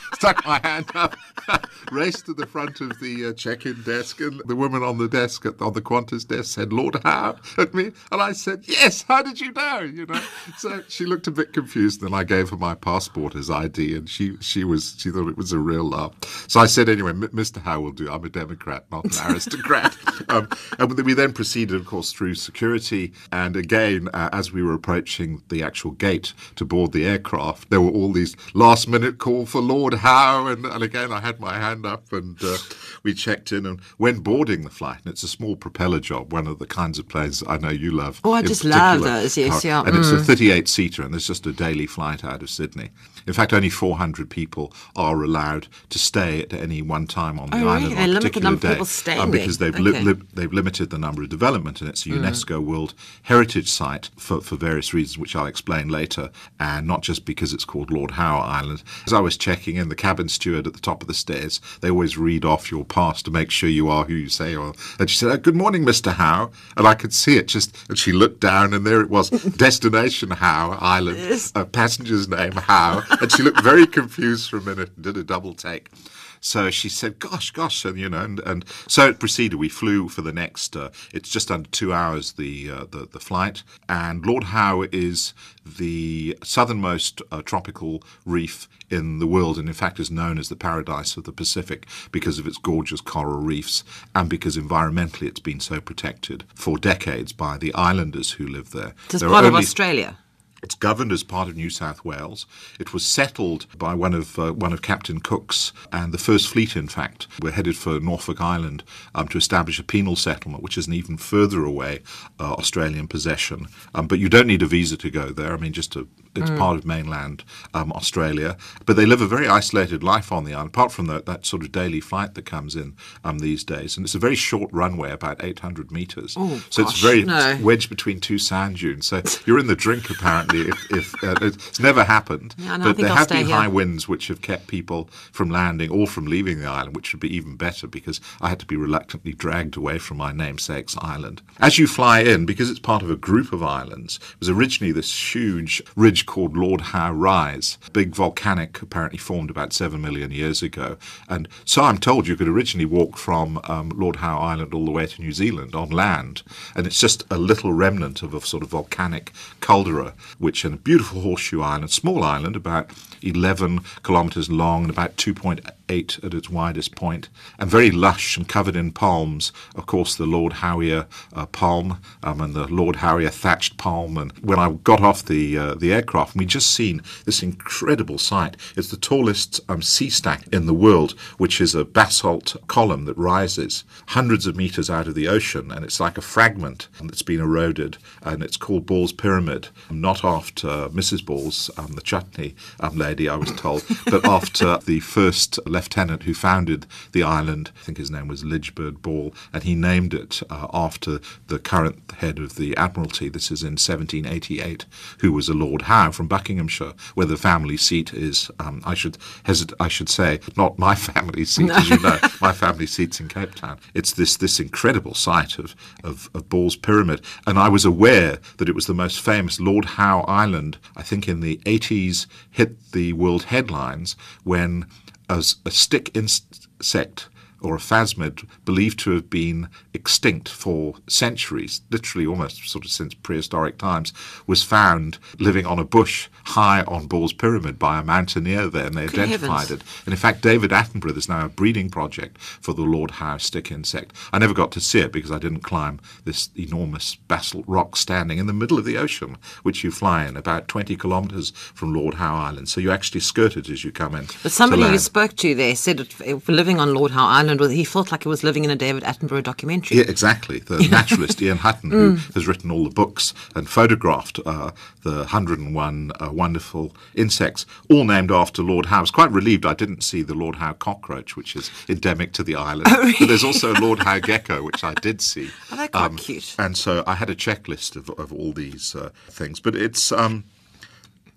[0.20, 1.16] stuck my hand up,
[1.92, 5.46] raced to the front of the uh, check-in desk, and the woman on the desk
[5.46, 9.22] at, on the Qantas desk said, "Lord Howe," at me, and I said, "Yes." How
[9.22, 9.80] did you know?
[9.80, 10.20] You know.
[10.58, 14.10] So she looked a bit confused, and I gave her my passport as ID, and
[14.10, 16.12] she she was she thought it was a real laugh.
[16.48, 17.62] So I said, "Anyway, M- Mr.
[17.62, 18.10] Howe will do.
[18.10, 19.96] I'm a Democrat, not an aristocrat."
[20.28, 24.74] um, and we then proceeded, of course, through security, and again, uh, as we were
[24.74, 29.62] approaching the actual gate to board the aircraft, there were all these last-minute call for
[29.62, 32.56] Lord Howe, and, and again, I had my hand up, and uh,
[33.02, 33.66] we checked in.
[33.66, 36.98] And when boarding the flight, and it's a small propeller job, one of the kinds
[36.98, 38.20] of planes I know you love.
[38.24, 40.20] Oh, I just love those, yes, yeah, And it's mm.
[40.20, 42.90] a 38 seater, and it's just a daily flight out of Sydney.
[43.26, 47.58] In fact, only 400 people are allowed to stay at any one time on the
[47.58, 47.96] Oh, island really?
[47.96, 49.82] on They a limit the particular day, people staying um, because they've Okay.
[49.84, 50.04] Mm.
[50.04, 54.40] li- they've limited the number of development, and it's a UNESCO World Heritage Site for,
[54.40, 58.38] for various reasons, which I'll explain later, and not just because it's called Lord Howe
[58.38, 58.82] Island.
[59.06, 61.90] As I was checking in, the cabin steward at the top of the stairs, they
[61.90, 64.74] always read off your pass to make sure you are who you say you are.
[64.98, 66.12] And she said, oh, "Good morning, Mr.
[66.14, 67.76] Howe," and I could see it just.
[67.88, 69.30] And she looked down, and there it was,
[69.66, 71.18] Destination Howe Island,
[71.54, 75.22] uh, passenger's name Howe, and she looked very confused for a minute and did a
[75.22, 75.90] double take.
[76.40, 79.56] So she said, "Gosh, gosh," and you know, and, and so it proceeded.
[79.56, 80.74] We flew for the next.
[80.74, 85.34] Uh, it's just under two hours the, uh, the the flight, and Lord Howe is
[85.64, 90.56] the southernmost uh, tropical reef in the world, and in fact is known as the
[90.56, 95.60] paradise of the Pacific because of its gorgeous coral reefs and because environmentally it's been
[95.60, 98.94] so protected for decades by the islanders who live there.
[99.10, 100.18] It's part of Australia.
[100.62, 102.46] It's governed as part of New South Wales.
[102.78, 106.76] It was settled by one of uh, one of Captain Cook's and the First Fleet.
[106.76, 108.82] In fact, were headed for Norfolk Island
[109.14, 112.00] um, to establish a penal settlement, which is an even further away
[112.38, 113.66] uh, Australian possession.
[113.94, 115.54] Um, but you don't need a visa to go there.
[115.54, 118.56] I mean, just to, it's part of mainland um, Australia.
[118.86, 121.62] But they live a very isolated life on the island, apart from the, that sort
[121.62, 123.96] of daily flight that comes in um, these days.
[123.96, 126.34] And it's a very short runway, about 800 metres.
[126.38, 127.58] Oh, so gosh, it's very no.
[127.62, 129.06] wedged between two sand dunes.
[129.06, 130.60] So you're in the drink apparently.
[130.62, 133.56] If, if uh, it's never happened, Yeah, no, but there I'll have been here.
[133.56, 137.20] high winds which have kept people from landing or from leaving the island, which would
[137.20, 141.42] be even better because I had to be reluctantly dragged away from my namesake's island.
[141.58, 144.92] As you fly in, because it's part of a group of islands, it was originally
[144.92, 150.30] this huge ridge ridge called Lord Howe Rise, big volcanic apparently formed about seven million
[150.30, 150.98] years ago.
[151.28, 154.90] And so I'm told you could originally walk from um, Lord Howe Island all the
[154.90, 156.42] way to New Zealand on land,
[156.74, 160.76] and it's just a little remnant of a sort of volcanic caldera, which in a
[160.76, 162.90] beautiful horseshoe island, small island, about
[163.22, 167.28] 11 kilometres long and about 2.8 at its widest point,
[167.58, 169.52] and very lush and covered in palms.
[169.74, 174.16] Of course, the Lord Howier uh, palm um, and the Lord Howier thatched palm.
[174.16, 178.56] And when I got off the uh, the aircraft, we just seen this incredible sight.
[178.76, 183.18] It's the tallest um, sea stack in the world, which is a basalt column that
[183.18, 187.40] rises hundreds of meters out of the ocean, and it's like a fragment that's been
[187.40, 191.24] eroded, and it's called Ball's Pyramid, not after Mrs.
[191.24, 196.34] Ball's, um, the chutney um, lady, I was told, but after the first lieutenant who
[196.34, 197.70] founded the island.
[197.80, 201.98] I think his name was Lidgbird Ball, and he named it uh, after the current
[202.18, 203.28] head of the Admiralty.
[203.28, 204.84] This is in 1788,
[205.20, 208.50] who was a Lord Howe from Buckinghamshire, where the family seat is.
[208.58, 212.18] Um, I should hesit- I should say not my family seat, as you know.
[212.40, 213.78] My family seat's in Cape Town.
[213.92, 218.68] It's this this incredible site of, of, of Ball's Pyramid, and I was aware that
[218.68, 220.78] it was the most famous Lord Howe Island.
[220.96, 224.86] I think in the 80s hit the world headlines when
[225.30, 227.28] as a stick insect
[227.62, 233.14] or a phasmid believed to have been extinct for centuries, literally almost sort of since
[233.14, 234.12] prehistoric times,
[234.46, 238.94] was found living on a bush high on Ball's Pyramid by a mountaineer there, and
[238.94, 239.80] they Good identified heavens.
[239.82, 240.04] it.
[240.06, 243.70] And in fact, David Attenborough, there's now a breeding project for the Lord Howe stick
[243.70, 244.14] insect.
[244.32, 248.38] I never got to see it because I didn't climb this enormous basalt rock standing
[248.38, 252.14] in the middle of the ocean, which you fly in about 20 kilometres from Lord
[252.14, 252.68] Howe Island.
[252.68, 254.26] So you actually skirt it as you come in.
[254.42, 258.12] But somebody you spoke to there said it, living on Lord Howe Island, he felt
[258.12, 259.79] like he was living in a David Attenborough documentary.
[259.90, 260.58] Yeah, exactly.
[260.58, 264.72] The naturalist Ian Hutton, who has written all the books and photographed uh,
[265.02, 268.98] the 101 uh, wonderful insects, all named after Lord Howe.
[268.98, 272.42] I was quite relieved I didn't see the Lord Howe cockroach, which is endemic to
[272.42, 272.88] the island.
[273.18, 275.50] But there's also Lord Howe gecko, which I did see.
[275.72, 276.54] Oh, they're quite cute.
[276.58, 279.60] And so I had a checklist of, of all these uh, things.
[279.60, 280.12] But it's.
[280.12, 280.44] Um,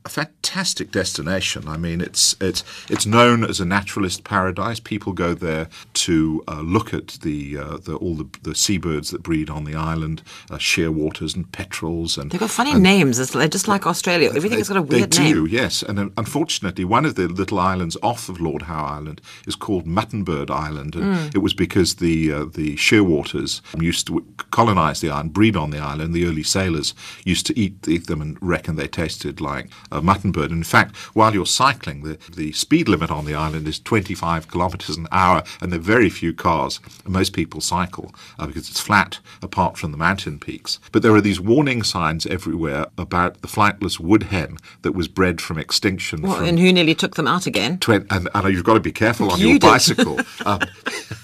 [0.05, 1.67] a fantastic destination.
[1.67, 4.79] I mean, it's it's it's known as a naturalist paradise.
[4.79, 9.23] People go there to uh, look at the, uh, the all the, the seabirds that
[9.23, 13.19] breed on the island, uh, shearwaters and petrels, and They've got funny names.
[13.19, 14.29] It's just like Australia.
[14.35, 15.47] Everything has got a weird they do, name.
[15.47, 15.83] yes.
[15.83, 19.85] And uh, unfortunately, one of the little islands off of Lord Howe Island is called
[19.85, 21.29] Muttonbird Island, and Hmm.
[21.35, 25.79] it was because the uh, the shearwaters used to colonize the island, breed on the
[25.79, 26.13] island.
[26.13, 26.93] The early sailors
[27.25, 30.51] used to eat, eat them and reckon they tasted like uh, muttonbird.
[30.51, 34.97] In fact, while you're cycling, the, the speed limit on the island is 25 kilometers
[34.97, 36.79] an hour, and there are very few cars.
[37.07, 40.79] Most people cycle uh, because it's flat, apart from the mountain peaks.
[40.91, 45.39] But there are these warning signs everywhere about the flightless wood hen that was bred
[45.41, 46.21] from extinction.
[46.23, 47.77] Well, from and who nearly took them out again?
[47.79, 49.67] twen- and, and you've got to be careful on You your did.
[49.67, 50.19] bicycle.
[50.45, 50.59] Um,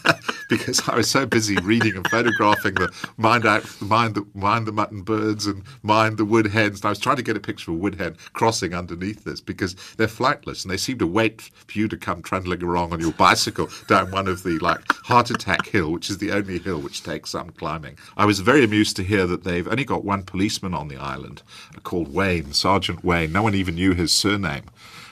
[0.50, 4.72] because I was so busy reading and photographing the mind out, mind the mind the
[4.72, 6.80] mutton birds and mind the wood hens.
[6.80, 9.40] And I was trying to get a picture of a wood hen crossing underneath this
[9.40, 13.00] because they're flightless and they seem to wait for you to come trundling along on
[13.00, 16.80] your bicycle down one of the like heart attack hill, which is the only hill
[16.80, 17.98] which takes some climbing.
[18.18, 21.44] I was very amused to hear that they've only got one policeman on the island
[21.84, 23.32] called Wayne, Sergeant Wayne.
[23.32, 24.64] No one even knew his surname.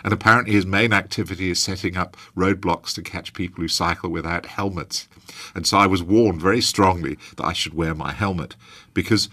[0.04, 4.46] And apparently, his main activity is setting up roadblocks to catch people who cycle without
[4.46, 5.08] helmets.
[5.54, 8.56] And so I was warned very strongly that I should wear my helmet
[8.94, 9.30] because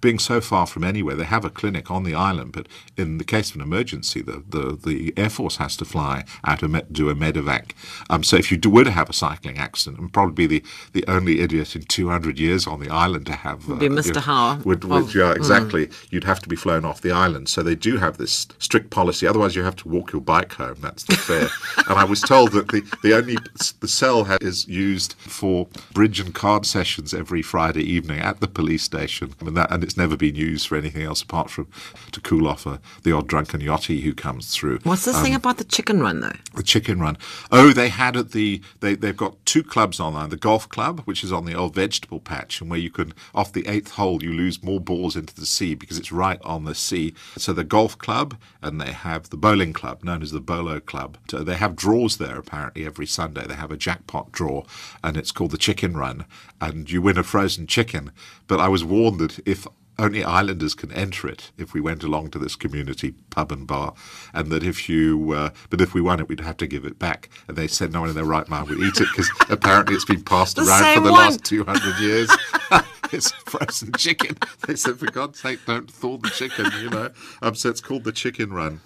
[0.00, 3.24] being so far from anywhere, they have a clinic on the island, but in the
[3.24, 7.08] case of an emergency, the, the, the Air Force has to fly out and do
[7.08, 7.72] a medevac.
[8.10, 10.64] Um, so if you do, were to have a cycling accident, and probably be the,
[10.92, 13.70] the only idiot in 200 years on the island to have...
[13.70, 14.06] Uh, Be Mr.
[14.06, 15.90] you know, Howe Would, yeah, exactly.
[16.10, 17.48] You'd have to be flown off the island.
[17.48, 19.26] So they do have this strict policy.
[19.26, 20.76] Otherwise, you have to walk your bike home.
[20.80, 21.48] That's the fare.
[21.88, 23.36] and I was told that the, the only
[23.80, 28.48] the cell ha- is used for bridge and card sessions every Friday evening at the
[28.48, 31.68] police station, and, that, and it's never been used for anything else apart from
[32.12, 34.80] to cool off a, the odd drunken yachty who comes through.
[34.82, 36.32] What's this thing um, about the chicken run, though?
[36.54, 37.16] The chicken run.
[37.50, 40.26] Oh, they had at the they they've got two clubs on there.
[40.26, 43.52] The golf club, which is on the old vegetable patch, and where you can off
[43.52, 46.74] the eighth hole you lose more balls into the sea because it's right on the
[46.74, 47.14] sea.
[47.36, 51.18] So the golf club and they have the bowling club, known as the Bolo Club.
[51.30, 53.46] So they have draws there apparently every Sunday.
[53.46, 54.64] They have a jackpot draw,
[55.04, 56.24] and it's called the Chicken Run,
[56.60, 58.10] and you win a frozen chicken.
[58.48, 59.66] But I was warned that if
[59.98, 63.94] only islanders can enter it if we went along to this community pub and bar,
[64.34, 66.98] and that if you, uh, but if we won it, we'd have to give it
[66.98, 67.28] back.
[67.48, 70.04] And they said no one in their right mind would eat it because apparently it's
[70.04, 71.20] been passed around for the one.
[71.20, 72.30] last 200 years.
[73.12, 74.36] it's frozen chicken.
[74.66, 77.10] They said, for God's sake, don't thaw the chicken, you know.
[77.42, 78.80] Um, so it's called the chicken run.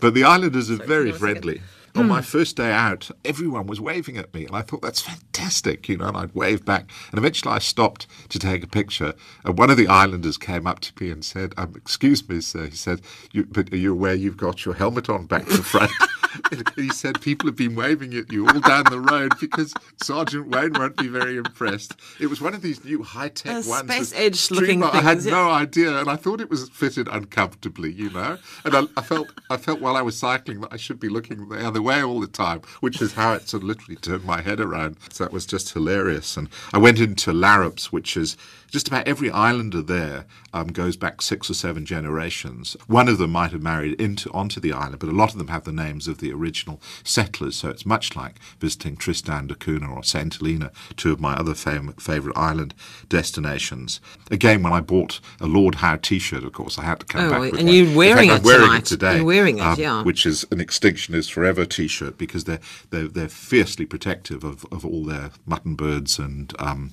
[0.00, 1.60] But the islanders are very friendly.
[1.94, 5.88] On my first day out, everyone was waving at me, and I thought that's fantastic,
[5.88, 6.08] you know.
[6.08, 9.14] And I'd wave back, and eventually I stopped to take a picture.
[9.44, 12.66] And one of the islanders came up to me and said, um, "Excuse me, sir,"
[12.66, 13.00] he said,
[13.32, 15.90] you, "But are you aware you've got your helmet on back to front?"
[16.76, 20.72] he said people have been waving at you all down the road because Sergeant Wayne
[20.74, 21.94] won't be very impressed.
[22.20, 23.92] It was one of these new high tech ones.
[23.92, 27.92] space age looking streamline- I had no idea, and I thought it was fitted uncomfortably,
[27.92, 28.38] you know.
[28.64, 31.48] And I, I felt I felt while I was cycling that I should be looking
[31.48, 34.40] the other way all the time, which is how it sort of literally turned my
[34.42, 34.96] head around.
[35.10, 36.36] So that was just hilarious.
[36.36, 38.36] And I went into Larraps, which is
[38.70, 42.76] just about every islander there um, goes back six or seven generations.
[42.86, 45.48] One of them might have married into onto the island, but a lot of them
[45.48, 47.56] have the names of the original settlers.
[47.56, 51.54] So it's much like visiting Tristan da Cunha or Saint Helena, two of my other
[51.54, 52.74] fam- favourite island
[53.08, 54.00] destinations.
[54.30, 57.30] Again, when I bought a Lord Howe T-shirt, of course, I had to come Oh,
[57.30, 57.58] back.
[57.58, 57.74] and one.
[57.74, 58.78] you're wearing fact, it I'm wearing tonight.
[58.78, 59.16] it today.
[59.16, 60.02] You're wearing it, um, yeah.
[60.02, 62.60] Which is an Extinction is Forever T-shirt because they're
[62.90, 66.92] they're, they're fiercely protective of, of all their mutton birds and um,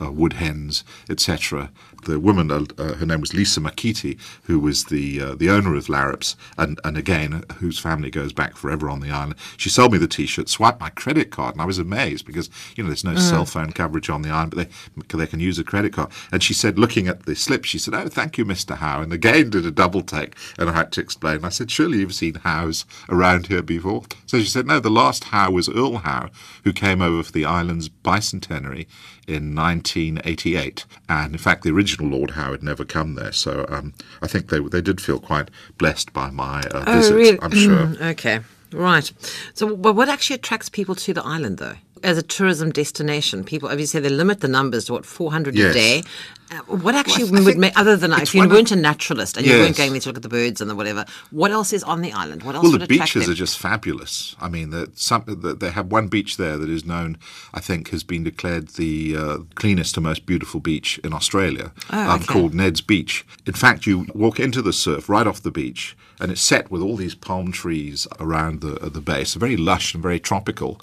[0.00, 1.70] uh, wood hens, etc.
[2.04, 5.76] The woman, uh, uh, her name was Lisa Makiti, who was the uh, the owner
[5.76, 9.36] of Larraps, and and again, whose family goes back forever on the island.
[9.56, 12.82] She sold me the T-shirt, swiped my credit card, and I was amazed because you
[12.82, 14.68] know there's no cell phone coverage on the island, but
[15.08, 16.10] they they can use a credit card.
[16.32, 19.12] And she said, looking at the slip, she said, "Oh, thank you, Mister Howe," and
[19.12, 21.44] again did a double take, and I had to explain.
[21.44, 25.24] I said, "Surely you've seen Howes around here before?" So she said, "No, the last
[25.24, 26.30] Howe was Earl Howe,
[26.64, 28.86] who came over for the island's bicentenary."
[29.28, 33.94] In 1988, and in fact, the original Lord Howe had never come there, so um,
[34.20, 35.48] I think they they did feel quite
[35.78, 37.14] blessed by my uh, Oh, visit.
[37.14, 37.38] really?
[37.40, 37.86] I'm sure.
[37.86, 38.40] Mm, okay,
[38.72, 39.12] right.
[39.54, 41.76] So, but what actually attracts people to the island, though?
[42.02, 46.02] As a tourism destination, people obviously they limit the numbers to what 400 a day.
[46.50, 49.38] Uh, what actually I think would make, other than it's if you weren't a naturalist
[49.38, 51.72] and you weren't going there to look at the birds and the whatever, what else
[51.72, 52.42] is on the island?
[52.42, 53.32] What else Well, would the beaches them?
[53.32, 54.36] are just fabulous.
[54.38, 57.16] I mean, the, some, the, they have one beach there that is known,
[57.54, 61.98] I think, has been declared the uh, cleanest and most beautiful beach in Australia, Oh,
[62.10, 62.26] um, okay.
[62.34, 63.24] called Ned's Beach.
[63.46, 66.82] In fact, you walk into the surf right off the beach, and it's set with
[66.82, 70.78] all these palm trees around the uh, the base, very lush and very tropical.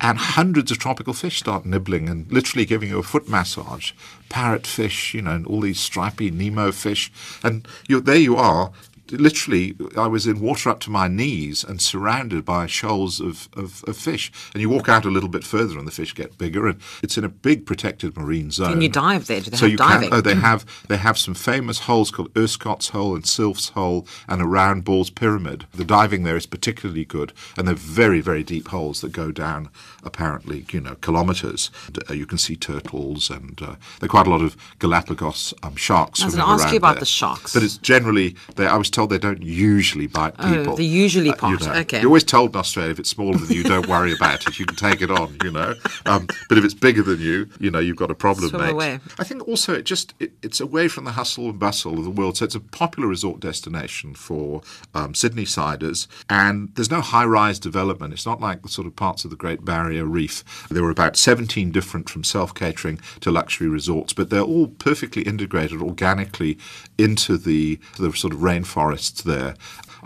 [0.00, 3.92] And hundreds of tropical fish start nibbling and literally giving you a foot massage.
[4.28, 7.10] Parrotfish, you know, and all these stripy Nemo fish.
[7.42, 8.72] And you there you are,
[9.10, 13.84] literally, I was in water up to my knees and surrounded by shoals of, of,
[13.86, 14.32] of fish.
[14.52, 16.66] And you walk out a little bit further and the fish get bigger.
[16.66, 18.72] And it's in a big protected marine zone.
[18.72, 19.40] Can you dive there?
[19.40, 20.10] Do they so have you diving?
[20.10, 24.06] Can, oh, they have they have some famous holes called Erscott's Hole and Sylph's Hole
[24.28, 25.66] and a round Ball's Pyramid.
[25.72, 29.68] The diving there is particularly good, and they're very very deep holes that go down
[30.02, 31.70] apparently you know kilometres.
[32.08, 35.76] Uh, you can see turtles and uh, there are quite a lot of Galapagos um,
[35.76, 36.22] sharks.
[36.22, 37.00] I was gonna ask you about there.
[37.00, 37.52] the sharks.
[37.52, 40.76] but it's generally they, I was told they don't usually bite Oh, people.
[40.76, 41.72] the usually Uh, part, know.
[41.72, 41.98] okay.
[42.00, 44.58] You're always told in Australia if it's smaller than you, don't worry about it.
[44.58, 45.74] You can take it on, you know.
[46.06, 48.70] Um, but if it's bigger than you, you know, you've got a problem, Swim mate.
[48.72, 49.00] away.
[49.18, 52.10] I think also it just it, it's away from the hustle and bustle of the
[52.10, 54.62] world, so it's a popular resort destination for
[54.94, 58.12] um, Sydney siders, and there's no high-rise development.
[58.12, 60.44] It's not like the sort of parts of the Great Barrier Reef.
[60.70, 65.80] There were about 17 different from self-catering to luxury resorts, but they're all perfectly integrated
[65.82, 66.58] organically
[66.98, 68.42] into the the sort of
[68.84, 69.54] rainforests there.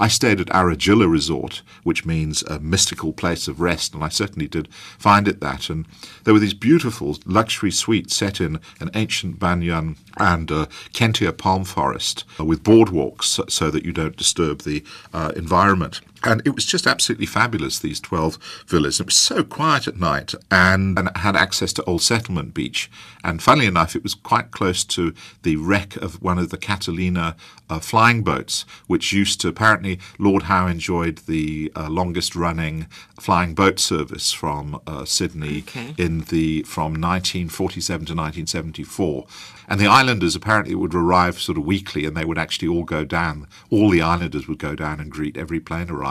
[0.00, 4.46] I stayed at Arajilla Resort, which means a mystical place of rest, and I certainly
[4.46, 5.68] did find it that.
[5.68, 5.86] And
[6.22, 11.64] there were these beautiful luxury suites set in an ancient banyan and uh, Kentia palm
[11.64, 16.00] forest uh, with boardwalks so, so that you don't disturb the uh, environment.
[16.24, 19.00] And it was just absolutely fabulous, these 12 villas.
[19.00, 22.90] It was so quiet at night and, and had access to Old Settlement Beach.
[23.22, 27.36] And funnily enough, it was quite close to the wreck of one of the Catalina
[27.70, 32.86] uh, flying boats, which used to, apparently, Lord Howe enjoyed the uh, longest running
[33.20, 35.94] flying boat service from uh, Sydney Okay.
[35.98, 39.26] in the from 1947 to 1974.
[39.68, 43.04] And the islanders apparently would arrive sort of weekly and they would actually all go
[43.04, 43.46] down.
[43.70, 46.07] All the islanders would go down and greet every plane arrival.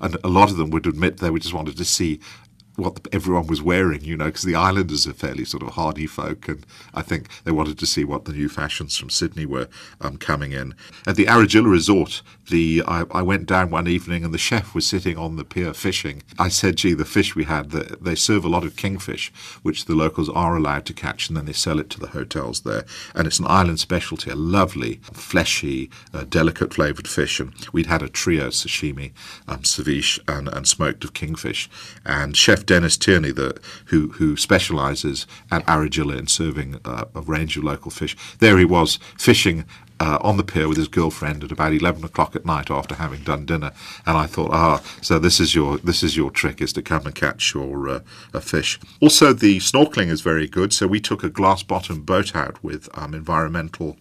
[0.00, 2.20] And a lot of them would admit they just wanted to see
[2.76, 6.48] what everyone was wearing, you know, because the islanders are fairly sort of hardy folk,
[6.48, 6.64] and
[6.94, 9.68] I think they wanted to see what the new fashions from Sydney were
[10.00, 10.74] um, coming in.
[11.06, 14.86] At the Arajilla Resort, the I, I went down one evening and the chef was
[14.86, 16.22] sitting on the pier fishing.
[16.38, 19.86] I said, "Gee, the fish we had, the, they serve a lot of kingfish, which
[19.86, 22.84] the locals are allowed to catch, and then they sell it to the hotels there.
[23.14, 27.40] And it's an island specialty, a lovely, fleshy, uh, delicate flavoured fish.
[27.40, 29.12] And we'd had a trio sashimi,
[29.48, 31.68] um, ceviche, and, and smoked of kingfish.
[32.04, 37.56] And chef Dennis Tierney, the, who who specialises at Arajilla in serving uh, a range
[37.56, 38.16] of local fish.
[38.38, 39.64] There he was fishing
[39.98, 43.22] uh, on the pier with his girlfriend at about eleven o'clock at night after having
[43.22, 43.72] done dinner,
[44.04, 47.06] and I thought, ah, so this is your this is your trick is to come
[47.06, 48.00] and catch your uh,
[48.34, 48.78] a fish.
[49.00, 50.72] Also, the snorkeling is very good.
[50.72, 53.96] So we took a glass bottom boat out with um, environmental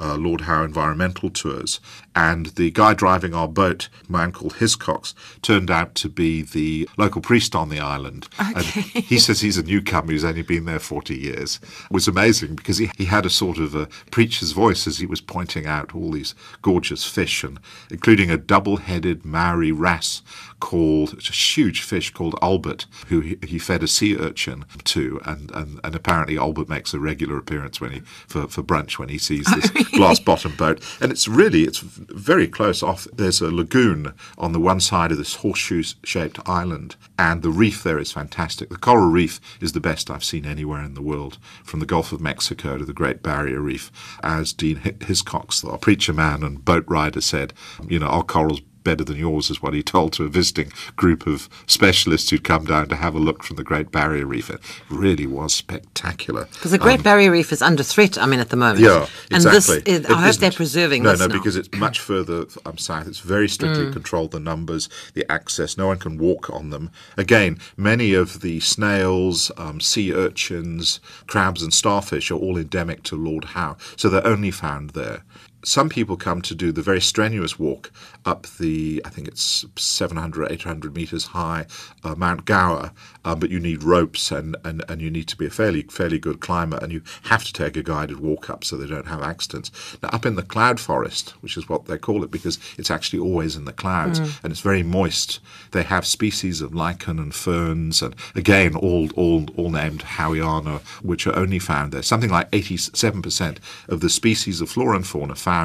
[0.00, 1.80] uh, Lord Howe environmental tours,
[2.14, 6.88] and the guy driving our boat, a man called Hiscox, turned out to be the
[6.96, 8.28] local priest on the island.
[8.40, 8.52] Okay.
[8.54, 8.64] And
[9.04, 11.60] he says he's a newcomer who's only been there 40 years.
[11.84, 15.06] It was amazing because he, he had a sort of a preacher's voice as he
[15.06, 17.58] was pointing out all these gorgeous fish, and
[17.90, 20.22] including a double-headed Maori wrasse
[20.60, 25.20] called, it's a huge fish called Albert, who he, he fed a sea urchin to,
[25.24, 29.08] and, and, and apparently Albert makes a regular appearance when he for, for brunch when
[29.08, 30.82] he sees oh, this glass bottom boat.
[31.00, 33.06] And it's really, it's very close off.
[33.12, 37.82] There's a lagoon on the one side of this horseshoe shaped island, and the reef
[37.82, 38.68] there is fantastic.
[38.68, 42.12] The coral reef is the best I've seen anywhere in the world, from the Gulf
[42.12, 43.90] of Mexico to the Great Barrier Reef.
[44.22, 47.52] As Dean Hiscox, our preacher man and boat rider, said,
[47.88, 51.26] you know, our corals better than yours, is what he told to a visiting group
[51.26, 54.50] of specialists who'd come down to have a look from the Great Barrier Reef.
[54.50, 54.60] It
[54.90, 56.46] really was spectacular.
[56.52, 58.78] Because the Great Barrier Reef is under threat, I mean, at the moment.
[58.78, 59.50] Um, Yeah, And exactly.
[59.52, 59.68] this,
[60.00, 60.40] is, It I hope isn't.
[60.40, 61.34] they're preserving no, this no, now.
[61.34, 63.06] because it's much further um, south.
[63.08, 63.92] It's very strictly Mm.
[63.92, 64.30] controlled.
[64.32, 65.76] The numbers, the access.
[65.78, 66.90] No one can walk on them.
[67.16, 73.16] Again, many of the snails, um, sea urchins, crabs, and starfish are all endemic to
[73.16, 75.24] Lord Howe, so they're only found there.
[75.68, 77.92] Some people come to do the very strenuous walk
[78.24, 81.66] up the, I think it's 700, 800 meters high,
[82.02, 82.92] uh, Mount Gower,
[83.22, 86.18] uh, but you need ropes and, and, and you need to be a fairly fairly
[86.18, 89.22] good climber and you have to take a guided walk up so they don't have
[89.22, 89.70] accidents.
[90.02, 93.18] Now, up in the cloud forest, which is what they call it because it's actually
[93.18, 95.38] always in the clouds and it's very moist,
[95.72, 101.26] they have species of lichen and ferns and again, all, all, all named Howiana, which
[101.26, 102.02] are only found there.
[102.02, 103.58] Something like 87%
[103.88, 105.57] of the species of flora and fauna found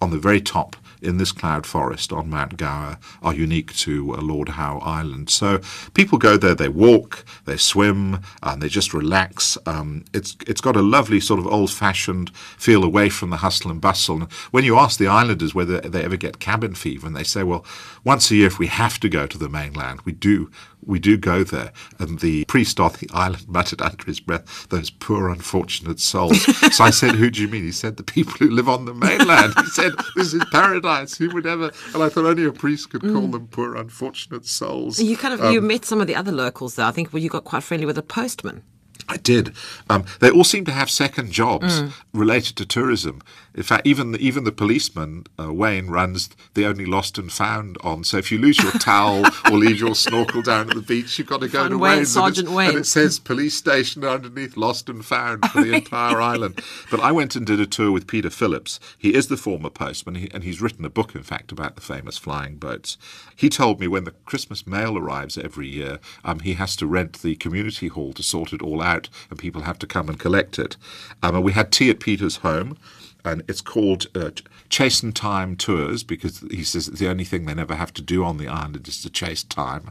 [0.00, 4.20] on the very top in this cloud forest on Mount Gower are unique to uh,
[4.20, 5.30] Lord Howe Island.
[5.30, 5.60] So
[5.94, 9.58] people go there, they walk, they swim, and they just relax.
[9.66, 13.80] Um, it's it's got a lovely sort of old-fashioned feel away from the hustle and
[13.80, 14.16] bustle.
[14.16, 17.42] And when you ask the islanders whether they ever get cabin fever, and they say,
[17.42, 17.64] well,
[18.04, 20.50] once a year if we have to go to the mainland, we do
[20.88, 21.72] we do go there.
[21.98, 26.42] And the priest on the island muttered under his breath, those poor unfortunate souls.
[26.74, 27.62] so I said, who do you mean?
[27.62, 29.52] He said, the people who live on the mainland.
[29.58, 31.16] He said, this is paradise.
[31.16, 31.70] Who would ever?
[31.94, 34.98] And I thought only a priest could call them poor unfortunate souls.
[34.98, 36.86] you kind of Um, you met some of the other locals there.
[36.86, 38.62] I think well, you got quite friendly with a postman.
[39.08, 39.54] I did.
[39.88, 41.82] Um, they all seem to have second jobs
[42.12, 43.22] related to tourism.
[43.54, 47.76] In fact, even the, even the policeman uh, Wayne runs the only lost and found
[47.82, 48.04] on.
[48.04, 51.26] So if you lose your towel or leave your snorkel down at the beach, you've
[51.26, 52.70] got to go to Wayne, Wayne's, and Sergeant Wayne.
[52.70, 56.60] and it says police station underneath lost and found for the entire island.
[56.90, 58.78] But I went and did a tour with Peter Phillips.
[58.98, 61.82] He is the former postman, he, and he's written a book, in fact, about the
[61.82, 62.98] famous flying boats.
[63.34, 67.22] He told me when the Christmas mail arrives every year, um, he has to rent
[67.22, 68.97] the community hall to sort it all out,
[69.30, 70.76] and people have to come and collect it.
[71.22, 72.76] Um, and we had tea at Peter's home
[73.24, 74.30] and it's called uh,
[74.68, 78.24] Chase and Time Tours because he says the only thing they never have to do
[78.24, 79.90] on the island is to chase time.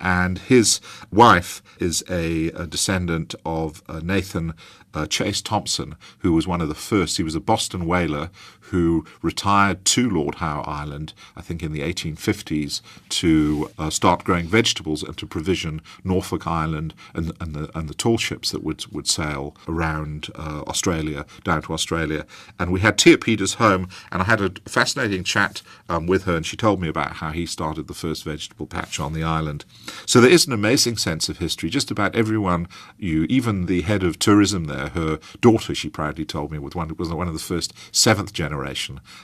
[0.00, 0.80] And his
[1.10, 4.54] wife is a, a descendant of uh, Nathan
[4.94, 7.16] uh, Chase Thompson, who was one of the first.
[7.16, 8.30] He was a Boston whaler
[8.70, 14.46] who retired to Lord Howe Island, I think in the 1850s, to uh, start growing
[14.46, 18.86] vegetables and to provision Norfolk Island and, and, the, and the tall ships that would,
[18.92, 22.26] would sail around uh, Australia, down to Australia.
[22.58, 26.36] And we had at Peter's home, and I had a fascinating chat um, with her,
[26.36, 29.64] and she told me about how he started the first vegetable patch on the island.
[30.04, 31.70] So there is an amazing sense of history.
[31.70, 36.52] Just about everyone, you, even the head of tourism there, her daughter, she proudly told
[36.52, 38.57] me, was one, was one of the first seventh generation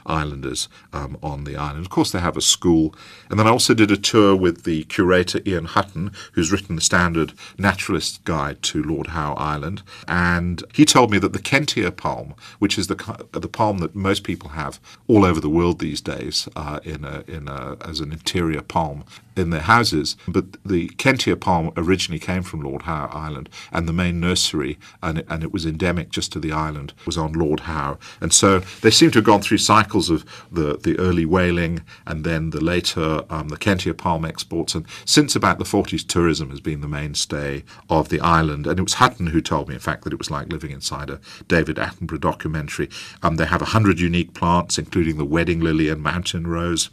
[0.07, 1.85] islanders um, on the island.
[1.85, 2.95] Of course, they have a school.
[3.31, 6.83] And then I also did a tour with the curator Ian Hutton, who's written the
[6.83, 9.83] standard naturalist guide to Lord Howe Island.
[10.09, 12.95] And he told me that the Kentia palm, which is the
[13.33, 17.25] the palm that most people have all over the world these days, uh, in a,
[17.27, 19.05] in a, as an interior palm
[19.37, 23.93] in their houses, but the Kentia palm originally came from Lord Howe Island, and the
[23.93, 27.99] main nursery, and and it was endemic just to the island, was on Lord Howe.
[28.21, 32.51] And so they seem to gone through cycles of the, the early whaling and then
[32.51, 34.75] the later um, the Kentia palm exports.
[34.75, 38.67] And since about the 40s, tourism has been the mainstay of the island.
[38.67, 41.11] And it was Hutton who told me, in fact, that it was like living inside
[41.11, 42.89] a David Attenborough documentary.
[43.23, 46.91] Um, they have 100 unique plants, including the wedding lily and mountain rose,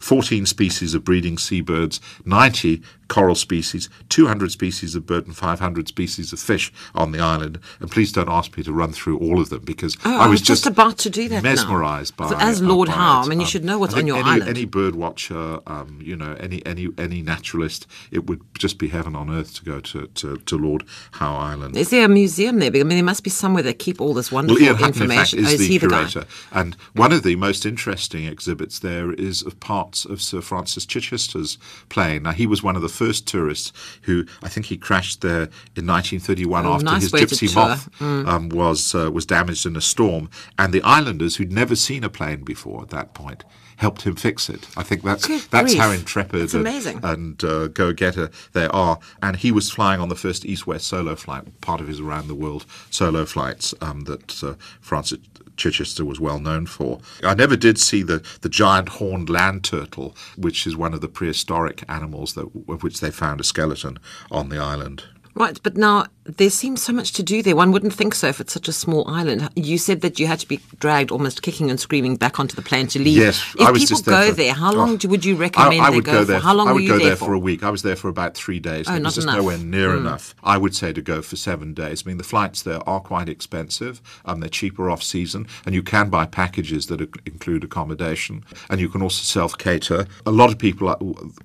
[0.00, 2.82] 14 species of breeding seabirds, 90
[3.16, 7.58] coral species, 200 species of bird, and 500 species of fish on the island.
[7.80, 10.28] And please don't ask me to run through all of them because Oh, I I
[10.28, 11.50] was was just about to do that now.
[11.50, 13.22] mesmerised by as uh, Lord by Howe.
[13.24, 14.48] I mean, you should know what's on your any, island.
[14.56, 19.14] Any bird watcher, um, you know, any any any naturalist, it would just be heaven
[19.14, 21.76] on earth to go to, to, to Lord Howe Island.
[21.76, 22.70] Is there a museum there?
[22.70, 25.08] I mean, there must be somewhere they keep all this wonderful Well, Ian Hutton, in
[25.10, 25.38] fact, information.
[25.40, 26.08] is oh, is the he the guy?
[26.08, 26.24] curator.
[26.52, 31.58] And one of the most interesting exhibits there is of parts of Sir Francis Chichester's
[31.90, 32.22] plane.
[32.22, 33.72] Now, he was one of the first tourists
[34.02, 38.48] who, I think he crashed there in 1931 Oh, after nice his Gipsy Moth um,
[38.48, 40.30] was, uh, was damaged in a storm.
[40.58, 43.44] And the islanders, who'd never seen a plane before at that point,
[43.82, 44.68] helped him fix it.
[44.76, 49.00] I think that's Good that's how intrepid That's and, and uh, go-getter they are.
[49.20, 53.24] And he was flying on the first east-west solo flight, part of his around-the-world solo
[53.24, 55.18] flights um, that uh, Francis
[55.56, 57.00] Chichester was well known for.
[57.22, 61.08] I never did see the, the giant horned land turtle, which is one of the
[61.08, 63.98] prehistoric animals that, of which they found a skeleton
[64.30, 65.04] on the island.
[65.34, 67.56] Right, but now there seems so much to do there.
[67.56, 69.48] One wouldn't think so if it's such a small island.
[69.56, 72.62] You said that you had to be dragged almost kicking and screaming back onto the
[72.62, 73.16] plane to leave.
[73.16, 75.24] Yes, if I was people just there go for- there, how long oh, do, would
[75.24, 76.24] you recommend I, I they would go, go for?
[76.26, 76.40] there.
[76.40, 77.34] How long I were would you go there, there for?
[77.34, 77.64] a week.
[77.64, 78.88] I was there for about three days.
[78.88, 79.38] Oh, it not was just enough.
[79.38, 80.34] Nowhere near enough.
[80.44, 82.04] I would say to go for seven days.
[82.06, 84.00] I mean, the flights there are quite expensive.
[84.24, 88.88] Um, they're cheaper off season, and you can buy packages that include accommodation, and you
[88.88, 90.06] can also self cater.
[90.24, 90.96] A lot of people uh,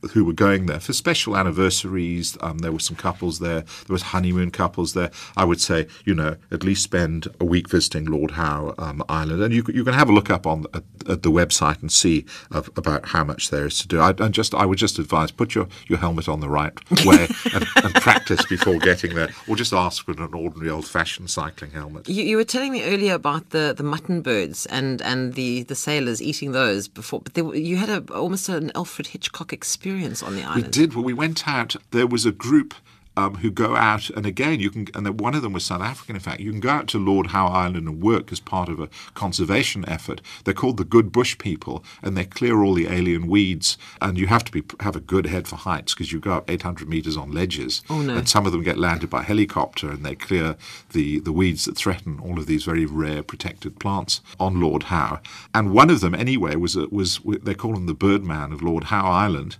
[0.09, 2.37] who were going there for special anniversaries.
[2.41, 3.61] Um, there were some couples there.
[3.61, 5.11] There was honeymoon couples there.
[5.35, 9.41] I would say, you know, at least spend a week visiting Lord Howe um, Island,
[9.41, 12.25] and you you can have a look up on at, at the website and see
[12.51, 13.99] of, about how much there is to do.
[13.99, 16.73] I, and just I would just advise put your, your helmet on the right
[17.05, 21.29] way and, and practice before getting there, or just ask for an ordinary old fashioned
[21.29, 22.09] cycling helmet.
[22.09, 25.75] You, you were telling me earlier about the, the mutton birds and, and the, the
[25.75, 30.35] sailors eating those before, but were- you had a, almost an Alfred Hitchcock experience on
[30.35, 30.65] the island.
[30.65, 30.95] We did.
[30.95, 31.75] Well, we went out.
[31.91, 32.73] There was a group
[33.17, 34.87] um, who go out, and again, you can.
[34.93, 36.15] And one of them was South African.
[36.15, 38.79] In fact, you can go out to Lord Howe Island and work as part of
[38.79, 40.21] a conservation effort.
[40.43, 43.77] They're called the Good Bush People, and they clear all the alien weeds.
[44.01, 46.49] And you have to be have a good head for heights because you go up
[46.49, 48.15] 800 meters on ledges, Oh, no.
[48.15, 50.55] and some of them get landed by helicopter, and they clear
[50.91, 55.19] the the weeds that threaten all of these very rare protected plants on Lord Howe.
[55.53, 58.85] And one of them, anyway, was a, was they call him the Birdman of Lord
[58.85, 59.57] Howe Island.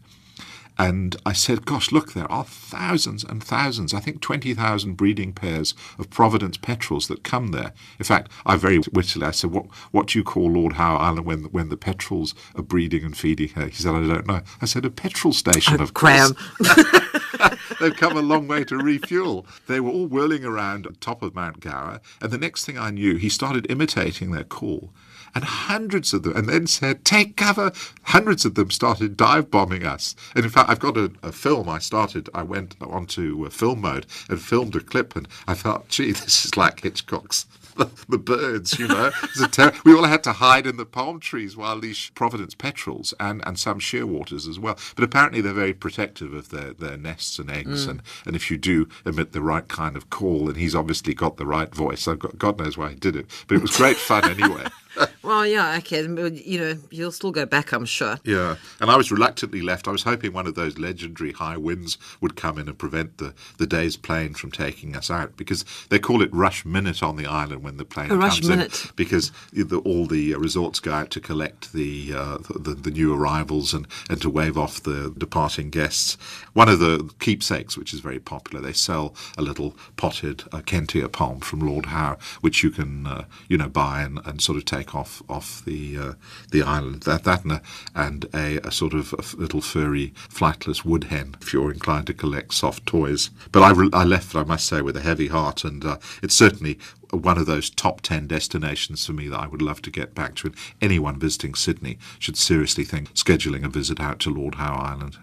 [0.77, 5.73] And I said, Gosh, look, there are thousands and thousands, I think 20,000 breeding pairs
[5.97, 7.73] of Providence petrels that come there.
[7.99, 11.25] In fact, I very wittily, I said, What, what do you call Lord Howe Island
[11.25, 13.67] when, when the petrels are breeding and feeding her?
[13.67, 14.41] He said, I don't know.
[14.61, 16.33] I said, A petrol station, of cram.
[16.33, 16.93] course.
[17.79, 19.45] They've come a long way to refuel.
[19.67, 22.91] They were all whirling around on top of Mount Gower, and the next thing I
[22.91, 24.91] knew, he started imitating their call.
[25.35, 27.71] And hundreds of them, and then said, Take cover.
[28.03, 30.15] Hundreds of them started dive bombing us.
[30.35, 32.29] And in fact, I've got a, a film I started.
[32.33, 36.45] I went onto uh, film mode and filmed a clip, and I thought, gee, this
[36.45, 37.45] is like Hitchcock's
[38.09, 39.11] the birds, you know.
[39.51, 43.45] Ter- we all had to hide in the palm trees while these Providence petrels and,
[43.45, 44.77] and some shearwaters as well.
[44.95, 47.85] But apparently they're very protective of their, their nests and eggs.
[47.85, 51.37] And, and if you do emit the right kind of call, and he's obviously got
[51.37, 52.07] the right voice.
[52.07, 53.27] I've got, God knows why he did it.
[53.47, 54.65] But it was great fun anyway.
[55.27, 56.03] Well, yeah, okay.
[56.03, 58.17] You know, you'll still go back, I'm sure.
[58.23, 59.85] Yeah, and I was reluctantly left.
[59.85, 63.33] I was hoping one of those legendary high winds would come in and prevent the,
[63.57, 67.25] the day's plane from taking us out because they call it rush minute on the
[67.25, 68.85] island when the plane A rush comes minute.
[68.85, 72.91] in because the, all the uh, resorts go out to collect the, uh, the the
[72.91, 76.17] new arrivals and, and to wave off the departing guests.
[76.53, 81.11] One of the keepsakes, which is very popular, they sell a little potted uh, Kentia
[81.11, 84.63] palm from Lord Howe, which you can uh, you know buy and, and sort of
[84.63, 86.13] take off off the uh,
[86.51, 87.03] the island.
[87.03, 87.61] That that and a,
[87.95, 92.13] and a, a sort of a little furry flightless wood hen if you're inclined to
[92.13, 93.29] collect soft toys.
[93.51, 96.35] But I, re- I left, I must say, with a heavy heart, and uh, it's
[96.35, 96.77] certainly
[97.11, 100.35] one of those top 10 destinations for me that I would love to get back
[100.35, 100.47] to.
[100.47, 105.17] And anyone visiting Sydney should seriously think scheduling a visit out to Lord Howe Island.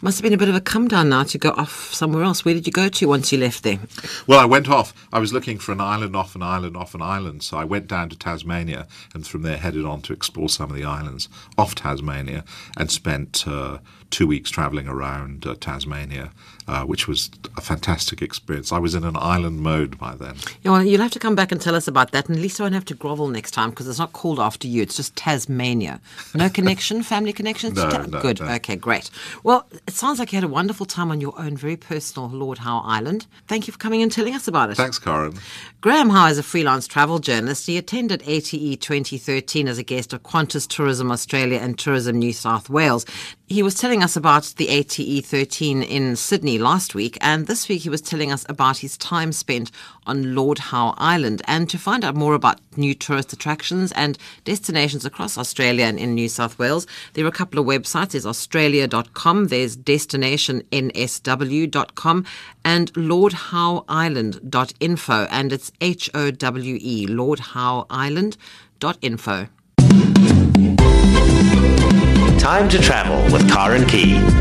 [0.00, 2.44] Must have been a bit of a come down now to go off somewhere else.
[2.44, 3.78] Where did you go to once you left there?
[4.26, 4.92] Well, I went off.
[5.12, 7.42] I was looking for an island off an island off an island.
[7.42, 10.76] So I went down to Tasmania and from there headed on to explore some of
[10.76, 12.44] the islands off Tasmania
[12.76, 13.78] and spent uh,
[14.10, 16.30] two weeks traveling around uh, Tasmania,
[16.68, 18.72] uh, which was a fantastic experience.
[18.72, 20.36] I was in an island mode by then.
[20.62, 22.28] Yeah, well, you'll have to come back and tell us about that.
[22.28, 24.66] And at least I won't have to grovel next time because it's not called after
[24.68, 24.82] you.
[24.82, 26.00] It's just Tasmania.
[26.34, 27.74] No connection, family connection?
[27.74, 28.40] No, Ta- no, Good.
[28.40, 28.46] no.
[28.54, 29.10] Okay, great.
[29.42, 32.58] Well, it sounds like you had a wonderful time on your own very personal Lord
[32.58, 33.26] Howe Island.
[33.48, 34.76] Thank you for coming and telling us about it.
[34.76, 35.34] Thanks, Karen.
[35.80, 37.66] Graham Howe is a freelance travel journalist.
[37.66, 42.68] He attended ATE 2013 as a guest of Qantas Tourism Australia and Tourism New South
[42.68, 43.06] Wales.
[43.48, 47.82] He was telling us about the ATE 13 in Sydney last week, and this week
[47.82, 49.70] he was telling us about his time spent
[50.04, 51.42] on Lord Howe Island.
[51.46, 56.16] And to find out more about new tourist attractions and destinations across Australia and in
[56.16, 58.10] New South Wales, there are a couple of websites.
[58.10, 62.24] There's australia.com, there's destinationnsw.com,
[62.64, 69.48] and lordhoweisland.info, and it's H O W E, lordhoweisland.info.
[72.46, 74.35] Time to travel with Karen Key.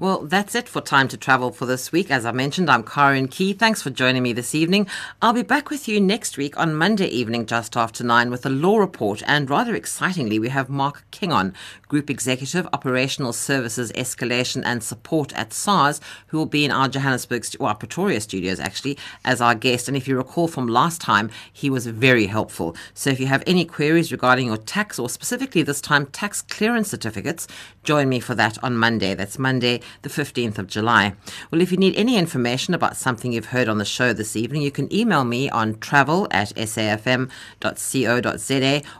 [0.00, 2.10] Well, that's it for Time to Travel for this week.
[2.10, 3.52] As I mentioned, I'm Karen Key.
[3.52, 4.86] Thanks for joining me this evening.
[5.20, 8.48] I'll be back with you next week on Monday evening, just after nine, with a
[8.48, 9.22] law report.
[9.26, 11.52] And rather excitingly, we have Mark King on,
[11.88, 17.44] Group Executive, Operational Services, Escalation and Support at SARS, who will be in our Johannesburg,
[17.60, 19.86] or our Pretoria studios actually, as our guest.
[19.86, 22.74] And if you recall from last time, he was very helpful.
[22.94, 26.88] So if you have any queries regarding your tax, or specifically this time tax clearance
[26.88, 27.46] certificates,
[27.82, 29.12] join me for that on Monday.
[29.14, 31.14] That's Monday, the 15th of July.
[31.50, 34.62] Well, if you need any information about something you've heard on the show this evening,
[34.62, 37.30] you can email me on travel at safm.co.za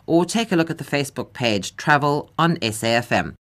[0.07, 3.37] or take a look at the Facebook page Travel on SAFM.